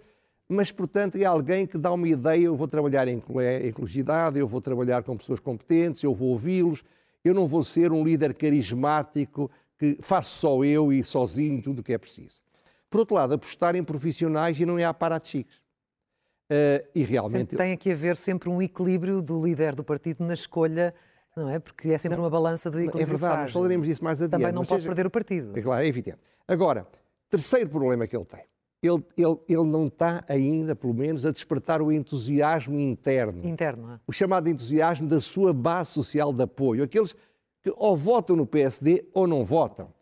mas, 0.48 0.72
portanto, 0.72 1.16
é 1.16 1.24
alguém 1.24 1.66
que 1.66 1.76
dá 1.76 1.92
uma 1.92 2.08
ideia, 2.08 2.44
eu 2.44 2.56
vou 2.56 2.66
trabalhar 2.66 3.06
em 3.06 3.22
ecologicidade, 3.64 4.38
eu 4.38 4.46
vou 4.46 4.62
trabalhar 4.62 5.02
com 5.02 5.16
pessoas 5.16 5.40
competentes, 5.40 6.02
eu 6.02 6.14
vou 6.14 6.28
ouvi-los, 6.28 6.82
eu 7.22 7.34
não 7.34 7.46
vou 7.46 7.62
ser 7.62 7.92
um 7.92 8.02
líder 8.02 8.32
carismático 8.32 9.50
que 9.78 9.98
faço 10.00 10.38
só 10.38 10.64
eu 10.64 10.90
e 10.90 11.04
sozinho 11.04 11.60
tudo 11.62 11.80
o 11.80 11.82
que 11.82 11.92
é 11.92 11.98
preciso. 11.98 12.40
Por 12.88 13.00
outro 13.00 13.16
lado, 13.16 13.34
apostar 13.34 13.76
em 13.76 13.84
profissionais 13.84 14.58
e 14.58 14.64
não 14.64 14.78
é 14.78 14.84
a 14.84 14.94
chiques. 15.22 15.60
Uh, 16.50 16.86
e 16.94 17.04
realmente. 17.04 17.54
tem 17.54 17.76
que 17.76 17.92
haver 17.92 18.16
sempre 18.16 18.48
um 18.48 18.62
equilíbrio 18.62 19.20
do 19.20 19.44
líder 19.44 19.74
do 19.74 19.84
partido 19.84 20.24
na 20.24 20.32
escolha, 20.32 20.94
não 21.36 21.50
é? 21.50 21.58
Porque 21.58 21.90
é 21.90 21.98
sempre 21.98 22.16
não, 22.16 22.24
uma 22.24 22.30
balança 22.30 22.70
de 22.70 22.78
equilíbrio. 22.78 23.02
É 23.02 23.06
verdade, 23.06 23.34
frágil. 23.34 23.52
falaremos 23.52 23.86
disso 23.86 24.02
mais 24.02 24.22
adiante. 24.22 24.40
Também 24.40 24.52
não 24.52 24.64
pode 24.64 24.80
seja, 24.80 24.88
perder 24.88 25.06
o 25.06 25.10
partido. 25.10 25.58
É 25.58 25.60
claro, 25.60 25.82
é 25.82 25.86
evidente. 25.86 26.18
Agora, 26.46 26.86
terceiro 27.28 27.68
problema 27.68 28.06
que 28.06 28.16
ele 28.16 28.24
tem. 28.24 28.44
Ele, 28.82 29.04
ele, 29.16 29.38
ele 29.48 29.64
não 29.64 29.88
está 29.88 30.24
ainda, 30.28 30.74
pelo 30.74 30.94
menos, 30.94 31.26
a 31.26 31.32
despertar 31.32 31.82
o 31.82 31.92
entusiasmo 31.92 32.78
interno. 32.78 33.46
Interno, 33.46 33.92
é? 33.92 34.00
O 34.06 34.12
chamado 34.12 34.48
entusiasmo 34.48 35.06
da 35.06 35.20
sua 35.20 35.52
base 35.52 35.90
social 35.90 36.32
de 36.32 36.44
apoio. 36.44 36.84
Aqueles 36.84 37.12
que 37.62 37.72
ou 37.76 37.96
votam 37.96 38.36
no 38.36 38.46
PSD 38.46 39.04
ou 39.12 39.26
não 39.26 39.44
votam. 39.44 39.92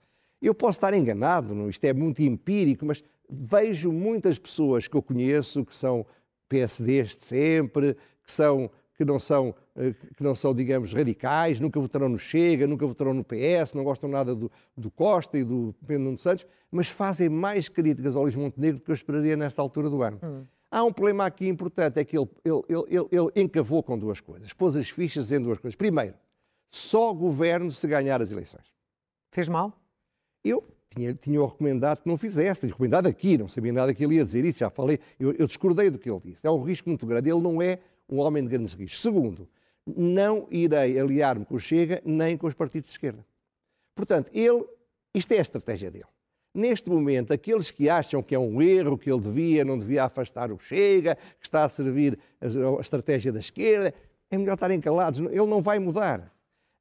Eu 0.40 0.54
posso 0.54 0.76
estar 0.78 0.94
enganado, 0.94 1.68
isto 1.68 1.84
é 1.84 1.92
muito 1.92 2.22
empírico, 2.22 2.84
mas 2.84 3.02
vejo 3.28 3.90
muitas 3.90 4.38
pessoas 4.38 4.86
que 4.86 4.96
eu 4.96 5.02
conheço 5.02 5.64
que 5.64 5.74
são 5.74 6.06
PSDs 6.48 7.16
de 7.16 7.24
sempre, 7.24 7.94
que, 8.22 8.32
são, 8.32 8.70
que, 8.96 9.04
não 9.04 9.18
são, 9.18 9.54
eh, 9.76 9.92
que 10.16 10.22
não 10.22 10.34
são, 10.34 10.54
digamos, 10.54 10.92
radicais, 10.92 11.60
nunca 11.60 11.78
votaram 11.78 12.08
no 12.08 12.18
Chega, 12.18 12.66
nunca 12.66 12.86
votaram 12.86 13.14
no 13.14 13.24
PS, 13.24 13.72
não 13.74 13.84
gostam 13.84 14.08
nada 14.08 14.34
do, 14.34 14.50
do 14.76 14.90
Costa 14.90 15.38
e 15.38 15.44
do 15.44 15.74
Pedro 15.86 16.04
Nuno 16.04 16.18
Santos, 16.18 16.46
mas 16.70 16.88
fazem 16.88 17.28
mais 17.28 17.68
críticas 17.68 18.16
ao 18.16 18.22
Luís 18.22 18.36
Montenegro 18.36 18.78
do 18.78 18.84
que 18.84 18.90
eu 18.90 18.94
esperaria 18.94 19.36
nesta 19.36 19.60
altura 19.62 19.88
do 19.88 20.02
ano. 20.02 20.18
Hum. 20.22 20.44
Há 20.70 20.82
um 20.84 20.92
problema 20.92 21.24
aqui 21.26 21.46
importante, 21.46 21.98
é 21.98 22.04
que 22.04 22.18
ele, 22.18 22.28
ele, 22.44 22.62
ele, 22.68 23.08
ele 23.12 23.30
encavou 23.36 23.82
com 23.82 23.96
duas 23.98 24.20
coisas, 24.20 24.52
pôs 24.52 24.76
as 24.76 24.90
fichas 24.90 25.30
em 25.30 25.40
duas 25.40 25.58
coisas. 25.58 25.76
Primeiro, 25.76 26.14
só 26.68 27.12
governo 27.12 27.70
se 27.70 27.86
ganhar 27.86 28.20
as 28.20 28.32
eleições. 28.32 28.66
Fez 29.30 29.48
mal? 29.48 29.72
Eu 30.44 30.64
tinha, 30.90 31.14
tinha 31.14 31.40
recomendado 31.44 32.02
que 32.02 32.08
não 32.08 32.16
fizesse, 32.16 32.60
tinha 32.60 32.72
recomendado 32.72 33.06
aqui, 33.06 33.36
não 33.36 33.48
sabia 33.48 33.72
nada 33.72 33.92
que 33.92 34.04
ele 34.04 34.16
ia 34.16 34.24
dizer 34.24 34.44
isso, 34.44 34.60
já 34.60 34.70
falei, 34.70 34.98
eu, 35.18 35.32
eu 35.32 35.46
discordei 35.46 35.90
do 35.90 35.98
que 35.98 36.10
ele 36.10 36.20
disse. 36.24 36.46
É 36.46 36.50
um 36.50 36.62
risco 36.62 36.88
muito 36.88 37.06
grande, 37.06 37.30
ele 37.30 37.40
não 37.40 37.60
é 37.60 37.78
um 38.08 38.18
homem 38.18 38.42
de 38.42 38.48
grandes 38.48 38.74
riscos. 38.74 39.00
Segundo, 39.00 39.48
não 39.86 40.46
irei 40.50 40.98
aliar-me 40.98 41.44
com 41.44 41.54
o 41.54 41.60
Chega 41.60 42.00
nem 42.04 42.36
com 42.36 42.46
os 42.46 42.54
partidos 42.54 42.88
de 42.88 42.94
esquerda. 42.94 43.24
Portanto, 43.94 44.30
ele, 44.32 44.64
isto 45.14 45.32
é 45.32 45.38
a 45.38 45.42
estratégia 45.42 45.90
dele. 45.90 46.04
Neste 46.54 46.88
momento, 46.88 47.32
aqueles 47.32 47.70
que 47.70 47.88
acham 47.88 48.22
que 48.22 48.34
é 48.34 48.38
um 48.38 48.62
erro, 48.62 48.96
que 48.96 49.10
ele 49.10 49.20
devia, 49.20 49.64
não 49.64 49.78
devia 49.78 50.04
afastar 50.04 50.50
o 50.50 50.58
Chega, 50.58 51.16
que 51.38 51.44
está 51.44 51.64
a 51.64 51.68
servir 51.68 52.18
a, 52.40 52.80
estratégia 52.80 53.30
da 53.30 53.40
esquerda, 53.40 53.92
é 54.30 54.38
melhor 54.38 54.54
estarem 54.54 54.80
calados. 54.80 55.20
Ele 55.20 55.46
não 55.46 55.60
vai 55.60 55.78
mudar. 55.78 56.32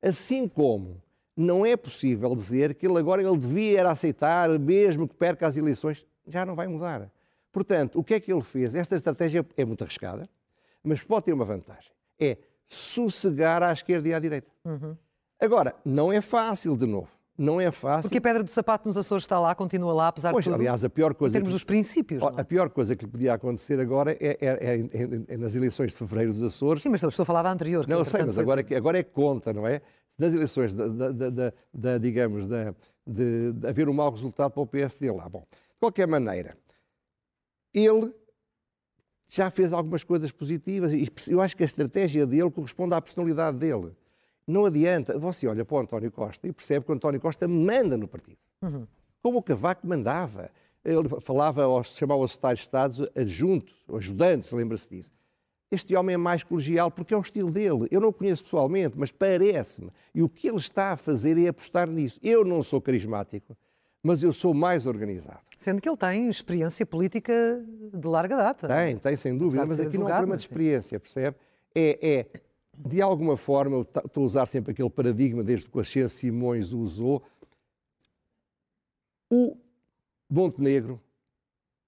Assim 0.01 0.47
como 0.47 1.01
não 1.35 1.65
é 1.65 1.75
possível 1.75 2.33
dizer 2.35 2.75
que 2.75 2.87
ele 2.87 2.97
agora 2.97 3.21
ele 3.21 3.37
devia 3.37 3.87
aceitar, 3.89 4.49
mesmo 4.57 5.07
que 5.07 5.15
perca 5.15 5.47
as 5.47 5.57
eleições. 5.57 6.05
Já 6.27 6.45
não 6.45 6.55
vai 6.55 6.67
mudar. 6.67 7.11
Portanto, 7.51 7.99
o 7.99 8.03
que 8.03 8.13
é 8.13 8.19
que 8.19 8.31
ele 8.31 8.41
fez? 8.41 8.75
Esta 8.75 8.95
estratégia 8.95 9.45
é 9.55 9.65
muito 9.65 9.83
arriscada, 9.83 10.29
mas 10.83 11.01
pode 11.01 11.25
ter 11.25 11.33
uma 11.33 11.45
vantagem. 11.45 11.91
É 12.19 12.37
sossegar 12.67 13.61
à 13.63 13.71
esquerda 13.71 14.07
e 14.09 14.13
à 14.13 14.19
direita. 14.19 14.51
Uhum. 14.63 14.95
Agora, 15.39 15.75
não 15.83 16.11
é 16.11 16.21
fácil, 16.21 16.75
de 16.75 16.85
novo. 16.85 17.09
Não 17.37 17.59
é 17.59 17.69
fácil. 17.69 18.03
Porque 18.03 18.17
a 18.17 18.21
pedra 18.21 18.43
do 18.43 18.51
sapato 18.51 18.87
nos 18.87 18.95
Açores 18.95 19.23
está 19.23 19.37
lá, 19.37 19.53
continua 19.53 19.93
lá, 19.93 20.07
apesar 20.07 20.31
pois, 20.31 20.45
de 20.45 20.49
tudo. 20.49 20.59
aliás, 20.59 20.83
a 20.85 20.89
pior 20.89 21.13
coisa. 21.13 21.35
Em 21.35 21.39
termos 21.39 21.51
que, 21.51 21.55
dos 21.55 21.63
princípios. 21.65 22.23
A 22.23 22.43
pior 22.45 22.69
coisa 22.69 22.95
que 22.95 23.03
lhe 23.03 23.11
podia 23.11 23.33
acontecer 23.33 23.77
agora 23.79 24.13
é, 24.13 24.37
é, 24.39 24.47
é, 24.49 25.33
é, 25.33 25.37
nas 25.37 25.53
eleições 25.53 25.91
de 25.91 25.97
fevereiro 25.97 26.31
dos 26.31 26.41
Açores. 26.41 26.81
Sim, 26.81 26.89
mas 26.89 27.03
estou 27.03 27.23
a 27.23 27.25
falar 27.25 27.43
da 27.43 27.51
anterior. 27.51 27.85
Não, 27.87 28.05
sei, 28.05 28.23
mas 28.23 28.37
agora, 28.37 28.65
é, 28.67 28.75
agora 28.75 28.99
é 28.99 29.03
conta, 29.03 29.51
não 29.51 29.67
é? 29.67 29.81
Nas 30.17 30.33
eleições, 30.33 30.73
da, 30.73 30.87
da, 30.87 31.11
da, 31.11 31.53
da 31.73 31.97
digamos, 31.97 32.47
da, 32.47 32.73
de, 33.05 33.51
de 33.51 33.67
haver 33.67 33.89
um 33.89 33.93
mau 33.93 34.09
resultado 34.09 34.51
para 34.51 34.63
o 34.63 34.67
PSD 34.67 35.11
lá. 35.11 35.27
Bom, 35.27 35.45
de 35.51 35.79
qualquer 35.79 36.07
maneira, 36.07 36.55
ele 37.73 38.13
já 39.27 39.51
fez 39.51 39.73
algumas 39.73 40.05
coisas 40.05 40.31
positivas 40.31 40.93
e 40.93 41.11
eu 41.27 41.41
acho 41.41 41.57
que 41.57 41.63
a 41.63 41.65
estratégia 41.65 42.25
dele 42.25 42.49
corresponde 42.49 42.93
à 42.93 43.01
personalidade 43.01 43.57
dele. 43.57 43.91
Não 44.47 44.65
adianta. 44.65 45.17
Você 45.17 45.47
olha 45.47 45.65
para 45.65 45.75
o 45.75 45.79
António 45.79 46.11
Costa 46.11 46.47
e 46.47 46.53
percebe 46.53 46.85
que 46.85 46.91
o 46.91 46.95
António 46.95 47.19
Costa 47.19 47.47
manda 47.47 47.97
no 47.97 48.07
partido. 48.07 48.37
Uhum. 48.61 48.87
Como 49.21 49.39
o 49.39 49.43
Cavaco 49.43 49.87
mandava. 49.87 50.51
Ele 50.83 51.09
falava, 51.19 51.63
aos, 51.63 51.95
chamava 51.95 52.21
os 52.21 52.33
secretários 52.33 52.59
de 52.59 52.65
Estado 52.65 53.11
adjuntos, 53.15 53.73
ajudantes, 53.91 54.51
lembra-se 54.51 54.87
disso. 54.87 55.11
Este 55.71 55.95
homem 55.95 56.13
é 56.13 56.17
mais 56.17 56.43
colegial 56.43 56.91
porque 56.91 57.11
é 57.13 57.17
o 57.17 57.21
estilo 57.21 57.49
dele. 57.49 57.87
Eu 57.89 57.99
não 57.99 58.09
o 58.09 58.13
conheço 58.13 58.43
pessoalmente, 58.43 58.97
mas 58.97 59.11
parece-me. 59.11 59.91
E 60.13 60.21
o 60.21 60.29
que 60.29 60.47
ele 60.47 60.57
está 60.57 60.91
a 60.91 60.97
fazer 60.97 61.37
é 61.43 61.47
apostar 61.47 61.89
nisso. 61.89 62.19
Eu 62.21 62.45
não 62.45 62.61
sou 62.61 62.79
carismático, 62.79 63.57
mas 64.03 64.21
eu 64.21 64.31
sou 64.31 64.53
mais 64.53 64.85
organizado. 64.85 65.39
Sendo 65.57 65.81
que 65.81 65.89
ele 65.89 65.97
tem 65.97 66.29
experiência 66.29 66.85
política 66.85 67.33
de 67.91 68.07
larga 68.07 68.37
data. 68.37 68.67
Tem, 68.67 68.95
tem, 68.97 69.17
sem 69.17 69.35
dúvida. 69.35 69.65
Mas 69.65 69.79
aqui 69.79 69.97
não 69.97 70.07
é 70.07 70.13
um 70.13 70.15
problema 70.17 70.37
de 70.37 70.43
experiência, 70.43 70.99
percebe? 70.99 71.35
É, 71.73 71.99
é 72.07 72.25
de 72.77 73.01
alguma 73.01 73.37
forma, 73.37 73.81
estou 73.81 74.23
a 74.23 74.25
usar 74.25 74.45
sempre 74.47 74.71
aquele 74.71 74.89
paradigma 74.89 75.43
desde 75.43 75.69
que 75.69 75.77
o 75.77 75.79
Ascenso 75.79 76.15
Simões 76.15 76.73
usou, 76.73 77.23
o 79.31 79.57
Montenegro 80.29 81.01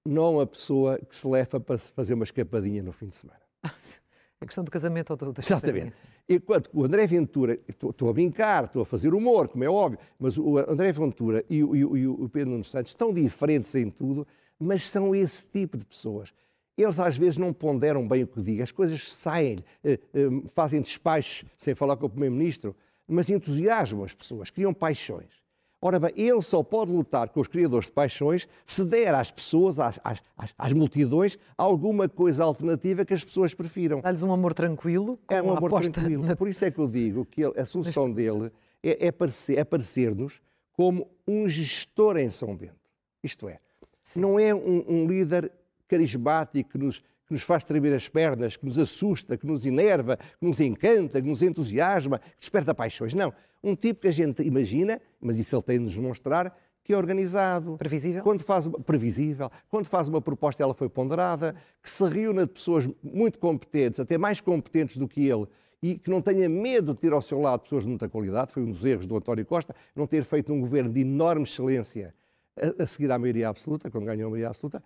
não 0.06 0.40
é 0.40 0.44
a 0.44 0.48
pessoa 0.48 0.98
que 1.00 1.16
se 1.16 1.28
leva 1.28 1.60
para 1.60 1.78
fazer 1.78 2.14
uma 2.14 2.24
escapadinha 2.24 2.82
no 2.82 2.92
fim 2.92 3.08
de 3.08 3.16
semana. 3.16 3.42
A 3.62 3.70
questão 4.46 4.64
do 4.64 4.72
casamento 4.72 5.12
ou 5.12 5.18
do 5.18 5.34
Exatamente. 5.40 5.98
Enquanto 6.28 6.70
o 6.74 6.84
André 6.84 7.06
Ventura, 7.06 7.60
estou, 7.68 7.90
estou, 7.90 8.10
a 8.10 8.14
brincar, 8.14 8.66
estou 8.66 8.82
a 8.82 8.86
fazer 8.86 9.14
humor, 9.14 9.48
como 9.50 9.64
é 9.64 9.70
óbvio, 9.70 10.00
mas 10.18 10.38
o 10.38 10.58
André 10.58 10.92
Ventura 10.92 11.44
e 11.50 11.64
o, 11.64 11.76
e 11.76 11.86
o, 11.86 11.98
e 11.98 12.08
o 12.08 12.30
Pedro 12.30 12.52
Nuno 12.52 12.64
Santos 12.64 12.92
estão 12.92 13.14
diferentes 13.14 13.74
em 13.76 13.90
tudo, 13.90 14.26
mas 14.60 14.88
são 14.88 15.14
esse 15.14 15.46
tipo 15.46 15.78
de 15.78 15.86
pessoas. 15.86 16.34
Eles 16.78 17.00
às 17.00 17.18
vezes 17.18 17.38
não 17.38 17.52
ponderam 17.52 18.08
bem 18.08 18.24
o 18.24 18.28
que 18.28 18.42
digam, 18.42 18.64
as 18.64 18.72
coisas 18.72 19.12
saem, 19.12 19.64
eh, 19.84 20.00
eh, 20.14 20.28
fazem 20.54 20.80
despachos 20.80 21.44
sem 21.58 21.74
falar 21.74 21.98
com 21.98 22.06
o 22.06 22.10
Primeiro-Ministro, 22.10 22.76
mas 23.08 23.30
entusiasmam 23.30 24.04
as 24.04 24.14
pessoas, 24.14 24.52
criam 24.52 24.74
paixões. 24.74 25.38
Ora 25.80 26.00
bem, 26.00 26.12
ele 26.16 26.42
só 26.42 26.64
pode 26.64 26.92
lutar 26.92 27.30
com 27.30 27.40
os 27.40 27.48
criadores 27.48 27.86
de 27.86 27.92
paixões 27.92 28.48
se 28.66 28.84
der 28.84 29.14
às 29.14 29.30
pessoas, 29.30 29.80
às, 29.80 30.00
às, 30.04 30.22
às 30.58 30.74
multidões, 30.74 31.38
alguma 31.56 32.10
coisa 32.10 32.44
alternativa 32.44 33.06
que 33.06 33.14
as 33.14 33.24
pessoas 33.24 33.54
prefiram. 33.54 34.02
Dá-lhes 34.02 34.24
um 34.24 34.34
amor 34.34 34.56
tranquilo. 34.56 35.20
É 35.28 35.42
um 35.42 35.52
amor 35.52 35.82
tranquilo. 35.82 36.26
Na... 36.26 36.36
Por 36.36 36.48
isso 36.48 36.66
é 36.66 36.72
que 36.72 36.80
eu 36.80 36.88
digo 36.88 37.26
que 37.26 37.44
a 37.46 37.66
solução 37.66 38.12
dele 38.12 38.52
é, 38.84 39.08
é, 39.08 39.12
parecer, 39.12 39.60
é 39.60 39.64
parecer-nos 39.64 40.42
como 40.74 41.08
um 41.28 41.48
gestor 41.48 42.18
em 42.18 42.32
São 42.32 42.56
Bento. 42.56 42.76
Isto 43.24 43.48
é, 43.48 43.60
Sim. 44.02 44.22
não 44.22 44.40
é 44.40 44.56
um, 44.56 44.84
um 44.88 45.08
líder 45.08 45.52
carismático 45.88 46.72
que 46.72 46.78
nos, 46.78 47.00
que 47.00 47.32
nos 47.32 47.42
faz 47.42 47.64
tremer 47.64 47.94
as 47.94 48.08
pernas, 48.08 48.56
que 48.56 48.66
nos 48.66 48.78
assusta, 48.78 49.38
que 49.38 49.46
nos 49.46 49.66
enerva, 49.66 50.18
que 50.18 50.46
nos 50.46 50.60
encanta, 50.60 51.22
que 51.22 51.28
nos 51.28 51.42
entusiasma, 51.42 52.20
que 52.20 52.40
desperta 52.40 52.74
paixões. 52.74 53.14
Não. 53.14 53.34
Um 53.64 53.76
tipo 53.76 54.02
que 54.02 54.08
a 54.08 54.12
gente 54.12 54.44
imagina, 54.44 55.02
mas 55.20 55.38
isso 55.38 55.56
ele 55.56 55.64
tem 55.64 55.78
de 55.78 55.86
nos 55.86 55.98
mostrar, 55.98 56.56
que 56.88 56.94
é 56.94 56.98
organizado. 56.98 57.78
Previsível? 57.78 58.24
Quando 58.24 58.42
faz 58.42 58.66
uma, 58.66 58.80
previsível. 58.80 59.52
Quando 59.70 59.88
faz 59.88 60.08
uma 60.08 60.22
proposta, 60.22 60.64
ela 60.64 60.74
foi 60.74 60.88
ponderada, 60.88 61.54
que 61.84 61.90
se 61.90 62.08
reúne 62.08 62.46
de 62.46 62.54
pessoas 62.54 62.90
muito 63.04 63.38
competentes, 63.40 64.00
até 64.00 64.18
mais 64.18 64.40
competentes 64.40 64.96
do 64.96 65.06
que 65.06 65.28
ele, 65.28 65.48
e 65.84 65.98
que 65.98 66.10
não 66.10 66.22
tenha 66.22 66.48
medo 66.48 66.94
de 66.94 67.00
ter 67.02 67.12
ao 67.12 67.22
seu 67.22 67.42
lado 67.42 67.64
pessoas 67.64 67.84
de 67.84 67.90
muita 67.90 68.08
qualidade. 68.08 68.54
Foi 68.54 68.64
um 68.64 68.70
dos 68.70 68.86
erros 68.86 69.06
do 69.06 69.18
António 69.18 69.46
Costa, 69.46 69.76
não 69.94 70.08
ter 70.08 70.24
feito 70.24 70.54
um 70.54 70.62
governo 70.62 70.90
de 70.90 71.02
enorme 71.02 71.44
excelência 71.44 72.16
a, 72.56 72.84
a 72.84 72.88
seguir 72.88 73.12
à 73.12 73.20
maioria 73.20 73.50
absoluta, 73.50 73.92
quando 73.92 74.06
ganhou 74.06 74.28
a 74.28 74.32
maioria 74.32 74.48
absoluta, 74.48 74.82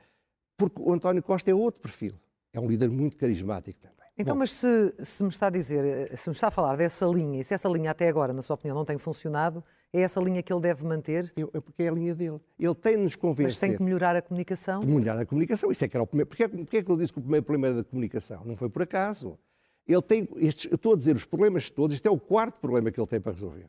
porque 0.69 0.79
o 0.79 0.93
António 0.93 1.23
Costa 1.23 1.49
é 1.49 1.55
outro 1.55 1.81
perfil. 1.81 2.13
É 2.53 2.59
um 2.59 2.67
líder 2.67 2.89
muito 2.89 3.17
carismático 3.17 3.79
também. 3.79 3.97
Então, 4.15 4.35
Bom, 4.35 4.39
mas 4.39 4.51
se, 4.51 4.93
se, 4.99 5.23
me 5.23 5.29
está 5.29 5.47
a 5.47 5.49
dizer, 5.49 6.15
se 6.15 6.29
me 6.29 6.35
está 6.35 6.49
a 6.49 6.51
falar 6.51 6.75
dessa 6.75 7.05
linha, 7.07 7.39
e 7.39 7.43
se 7.43 7.53
essa 7.53 7.67
linha 7.67 7.89
até 7.89 8.07
agora, 8.07 8.31
na 8.31 8.41
sua 8.43 8.53
opinião, 8.53 8.75
não 8.75 8.85
tem 8.85 8.97
funcionado, 8.97 9.63
é 9.91 10.01
essa 10.01 10.21
linha 10.21 10.43
que 10.43 10.53
ele 10.53 10.61
deve 10.61 10.85
manter? 10.85 11.33
é 11.35 11.59
porque 11.59 11.83
é 11.83 11.87
a 11.87 11.91
linha 11.91 12.13
dele. 12.13 12.39
Ele 12.59 12.75
tem 12.75 12.97
de 12.97 13.03
nos 13.03 13.15
convencer. 13.15 13.45
Mas 13.45 13.59
tem 13.59 13.75
que 13.75 13.81
melhorar 13.81 14.15
a 14.15 14.21
comunicação? 14.21 14.81
Melhorar 14.83 15.21
a 15.21 15.25
comunicação, 15.25 15.71
isso 15.71 15.83
é 15.83 15.87
que 15.87 15.97
era 15.97 16.03
o 16.03 16.07
primeiro. 16.07 16.27
Porquê, 16.27 16.47
porquê 16.47 16.77
é 16.77 16.83
que 16.83 16.91
ele 16.91 16.99
disse 16.99 17.13
que 17.13 17.19
o 17.19 17.21
primeiro 17.23 17.43
problema 17.43 17.67
era 17.67 17.77
da 17.77 17.83
comunicação? 17.83 18.43
Não 18.45 18.55
foi 18.55 18.69
por 18.69 18.83
acaso. 18.83 19.39
Ele 19.87 20.01
tem, 20.01 20.27
estes, 20.35 20.69
eu 20.69 20.75
estou 20.75 20.93
a 20.93 20.95
dizer 20.95 21.15
os 21.15 21.25
problemas 21.25 21.71
todos, 21.71 21.95
este 21.95 22.07
é 22.07 22.11
o 22.11 22.19
quarto 22.19 22.59
problema 22.59 22.91
que 22.91 22.99
ele 22.99 23.07
tem 23.07 23.19
para 23.19 23.31
resolver. 23.31 23.67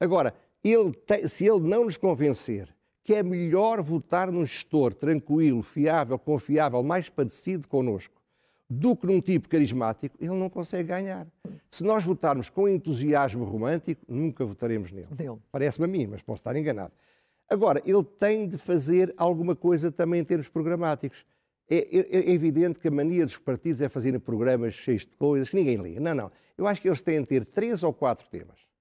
Agora, 0.00 0.34
ele 0.64 0.92
tem, 0.92 1.28
se 1.28 1.46
ele 1.46 1.60
não 1.60 1.84
nos 1.84 1.96
convencer 1.96 2.74
que 3.04 3.14
é 3.14 3.22
melhor 3.22 3.82
votar 3.82 4.30
num 4.30 4.44
gestor 4.44 4.94
tranquilo, 4.94 5.62
fiável, 5.62 6.18
confiável, 6.18 6.82
mais 6.82 7.08
parecido 7.08 7.66
connosco, 7.66 8.20
do 8.68 8.96
que 8.96 9.06
num 9.06 9.20
tipo 9.20 9.48
carismático, 9.48 10.16
ele 10.20 10.34
não 10.34 10.48
consegue 10.48 10.88
ganhar. 10.88 11.26
Se 11.70 11.82
nós 11.82 12.04
votarmos 12.04 12.48
com 12.48 12.68
entusiasmo 12.68 13.44
romântico, 13.44 14.02
nunca 14.08 14.44
votaremos 14.44 14.92
nele. 14.92 15.08
Parece-me 15.50 15.84
a 15.84 15.88
mim, 15.88 16.06
mas 16.06 16.22
posso 16.22 16.40
estar 16.40 16.56
enganado. 16.56 16.92
Agora, 17.50 17.82
ele 17.84 18.02
tem 18.02 18.48
de 18.48 18.56
fazer 18.56 19.12
alguma 19.16 19.54
coisa 19.54 19.90
também 19.90 20.20
em 20.20 20.24
termos 20.24 20.48
programáticos. 20.48 21.26
É, 21.68 21.76
é, 21.76 22.18
é, 22.18 22.30
evidente 22.30 22.78
que 22.78 22.88
a 22.88 22.90
mania 22.90 23.24
dos 23.24 23.36
partidos 23.36 23.82
é 23.82 23.88
fazerem 23.88 24.18
programas 24.18 24.74
cheios 24.74 25.02
de 25.02 25.14
coisas 25.16 25.50
que 25.50 25.56
ninguém 25.56 25.76
lê. 25.76 26.00
Não, 26.00 26.14
não. 26.14 26.30
Eu 26.56 26.66
acho 26.66 26.80
que 26.80 26.88
eles 26.88 27.02
têm 27.02 27.20
de 27.20 27.26
ter 27.26 27.44
três 27.44 27.82
ou 27.82 27.92
quatro 27.92 28.28
temas 28.30 28.71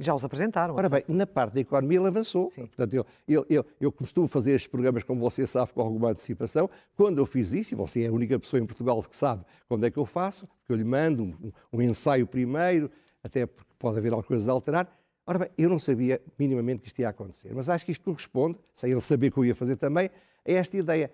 já 0.00 0.14
os 0.14 0.24
apresentaram. 0.24 0.74
Ora 0.74 0.88
bem, 0.88 1.02
na 1.08 1.26
parte 1.26 1.54
da 1.54 1.60
economia 1.60 1.98
ele 1.98 2.06
avançou. 2.06 2.50
Sim. 2.50 2.66
Portanto, 2.66 2.94
eu, 2.94 3.06
eu, 3.26 3.46
eu, 3.50 3.66
eu, 3.80 3.92
costumo 3.92 4.28
fazer 4.28 4.52
estes 4.52 4.70
programas, 4.70 5.02
como 5.02 5.20
você 5.20 5.46
sabe, 5.46 5.72
com 5.72 5.80
alguma 5.80 6.10
antecipação. 6.10 6.70
Quando 6.94 7.18
eu 7.18 7.26
fiz 7.26 7.52
isso, 7.52 7.74
e 7.74 7.76
você 7.76 8.04
é 8.04 8.06
a 8.06 8.12
única 8.12 8.38
pessoa 8.38 8.60
em 8.60 8.66
Portugal 8.66 9.02
que 9.02 9.16
sabe 9.16 9.44
quando 9.68 9.84
é 9.84 9.90
que 9.90 9.98
eu 9.98 10.06
faço, 10.06 10.46
que 10.64 10.72
eu 10.72 10.76
lhe 10.76 10.84
mando 10.84 11.24
um, 11.24 11.52
um 11.72 11.82
ensaio 11.82 12.26
primeiro, 12.26 12.90
até 13.22 13.44
porque 13.46 13.72
pode 13.78 13.98
haver 13.98 14.12
algumas 14.12 14.26
coisas 14.26 14.48
a 14.48 14.52
alterar. 14.52 14.88
Ora 15.26 15.40
bem, 15.40 15.50
eu 15.58 15.68
não 15.68 15.78
sabia 15.78 16.22
minimamente 16.38 16.80
que 16.80 16.88
isto 16.88 17.00
ia 17.00 17.08
acontecer, 17.08 17.52
mas 17.54 17.68
acho 17.68 17.84
que 17.84 17.92
isto 17.92 18.02
corresponde, 18.02 18.58
sem 18.72 18.90
ele 18.90 19.00
saber 19.00 19.30
que 19.30 19.38
eu 19.38 19.44
ia 19.44 19.54
fazer 19.54 19.76
também, 19.76 20.10
a 20.46 20.52
esta 20.52 20.76
ideia. 20.76 21.12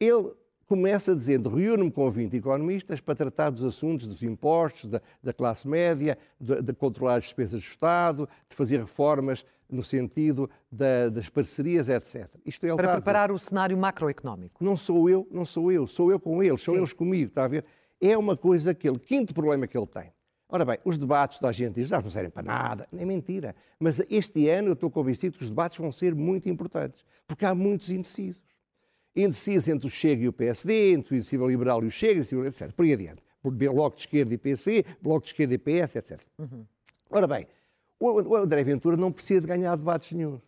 Ele 0.00 0.32
começa 0.66 1.14
dizendo: 1.14 1.48
reúno-me 1.48 1.90
com 1.90 2.10
20 2.10 2.36
economistas 2.36 3.00
para 3.00 3.14
tratar 3.14 3.50
dos 3.50 3.64
assuntos 3.64 4.06
dos 4.06 4.22
impostos, 4.22 4.86
da, 4.86 5.00
da 5.22 5.32
classe 5.32 5.66
média, 5.66 6.18
de, 6.40 6.62
de, 6.62 6.72
controlar 6.72 7.16
as 7.16 7.24
despesas 7.24 7.60
do 7.60 7.66
Estado, 7.66 8.28
de 8.48 8.56
fazer 8.56 8.78
reformas 8.78 9.44
no 9.70 9.82
sentido 9.82 10.48
da, 10.70 11.08
das 11.08 11.28
parcerias, 11.28 11.88
etc. 11.88 12.28
Isto 12.44 12.66
é 12.66 12.74
para 12.74 12.92
preparar 12.92 13.32
o 13.32 13.38
cenário 13.38 13.76
macroeconómico. 13.76 14.62
Não 14.62 14.76
sou 14.76 15.08
eu, 15.08 15.26
não 15.30 15.44
sou 15.44 15.72
eu, 15.72 15.86
sou 15.86 16.10
eu 16.10 16.20
com 16.20 16.42
eles, 16.42 16.62
são 16.62 16.76
eles 16.76 16.92
comigo, 16.92 17.28
está 17.28 17.44
a 17.44 17.48
ver? 17.48 17.64
É 18.00 18.16
uma 18.16 18.36
coisa 18.36 18.72
aquele 18.72 18.98
quinto 18.98 19.32
problema 19.32 19.66
que 19.66 19.76
ele 19.76 19.86
tem. 19.86 20.12
Ora 20.48 20.64
bem, 20.64 20.78
os 20.84 20.96
debates 20.96 21.40
da 21.40 21.50
gente 21.50 21.74
diz, 21.74 21.90
não 21.90 22.08
servem 22.10 22.30
para 22.30 22.42
nada, 22.42 22.86
é 22.96 23.04
mentira. 23.04 23.56
Mas 23.80 24.00
este 24.10 24.48
ano 24.48 24.68
eu 24.68 24.74
estou 24.74 24.90
convencido 24.90 25.36
que 25.36 25.42
os 25.42 25.48
debates 25.48 25.78
vão 25.78 25.90
ser 25.90 26.14
muito 26.14 26.48
importantes, 26.48 27.04
porque 27.26 27.44
há 27.44 27.54
muitos 27.54 27.90
indecisos 27.90 28.42
indeciso 29.14 29.70
entre 29.70 29.86
o 29.86 29.90
Chega 29.90 30.24
e 30.24 30.28
o 30.28 30.32
PSD, 30.32 30.92
entre 30.92 31.12
o 31.12 31.16
Iniciativa 31.16 31.46
Liberal 31.46 31.82
e 31.82 31.86
o 31.86 31.90
Chega, 31.90 32.20
etc. 32.20 32.72
Por 32.72 32.84
aí 32.84 32.92
adiante. 32.92 33.22
Bloco 33.42 33.96
de 33.96 34.02
Esquerda 34.02 34.34
e 34.34 34.38
PC, 34.38 34.84
Bloco 35.02 35.22
de 35.22 35.28
Esquerda 35.28 35.54
e 35.54 35.58
PS, 35.58 35.96
etc. 35.96 36.20
Uhum. 36.38 36.64
Ora 37.10 37.26
bem, 37.26 37.46
o 38.00 38.36
André 38.36 38.64
Ventura 38.64 38.96
não 38.96 39.12
precisa 39.12 39.40
de 39.40 39.46
ganhar 39.46 39.76
debates 39.76 40.12
nenhum. 40.12 40.40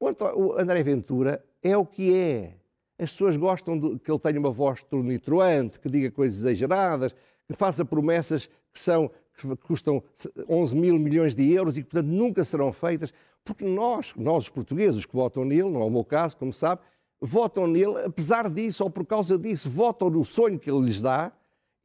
O 0.00 0.58
André 0.58 0.82
Ventura 0.82 1.44
é 1.62 1.76
o 1.76 1.86
que 1.86 2.14
é. 2.14 2.56
As 2.98 3.12
pessoas 3.12 3.36
gostam 3.36 3.78
de, 3.78 3.98
que 3.98 4.10
ele 4.10 4.18
tenha 4.18 4.38
uma 4.38 4.50
voz 4.50 4.82
tornitroante, 4.82 5.78
que 5.78 5.88
diga 5.88 6.10
coisas 6.10 6.40
exageradas, 6.40 7.14
que 7.46 7.54
faça 7.54 7.84
promessas 7.84 8.46
que 8.72 8.78
são 8.78 9.10
que 9.34 9.56
custam 9.56 10.02
11 10.48 10.76
mil 10.76 10.98
milhões 10.98 11.34
de 11.34 11.50
euros 11.52 11.78
e 11.78 11.82
que, 11.82 11.88
portanto, 11.88 12.10
nunca 12.10 12.44
serão 12.44 12.72
feitas, 12.72 13.14
porque 13.44 13.64
nós, 13.64 14.12
nós 14.16 14.44
os 14.44 14.50
portugueses 14.50 15.06
que 15.06 15.14
votam 15.14 15.44
nele, 15.44 15.70
não 15.70 15.80
é 15.80 15.84
o 15.84 15.90
meu 15.90 16.04
caso, 16.04 16.36
como 16.36 16.52
sabe, 16.52 16.82
votam 17.22 17.68
nele, 17.68 18.04
apesar 18.04 18.50
disso 18.50 18.82
ou 18.82 18.90
por 18.90 19.06
causa 19.06 19.38
disso, 19.38 19.70
votam 19.70 20.10
no 20.10 20.24
sonho 20.24 20.58
que 20.58 20.68
ele 20.68 20.80
lhes 20.80 21.00
dá 21.00 21.32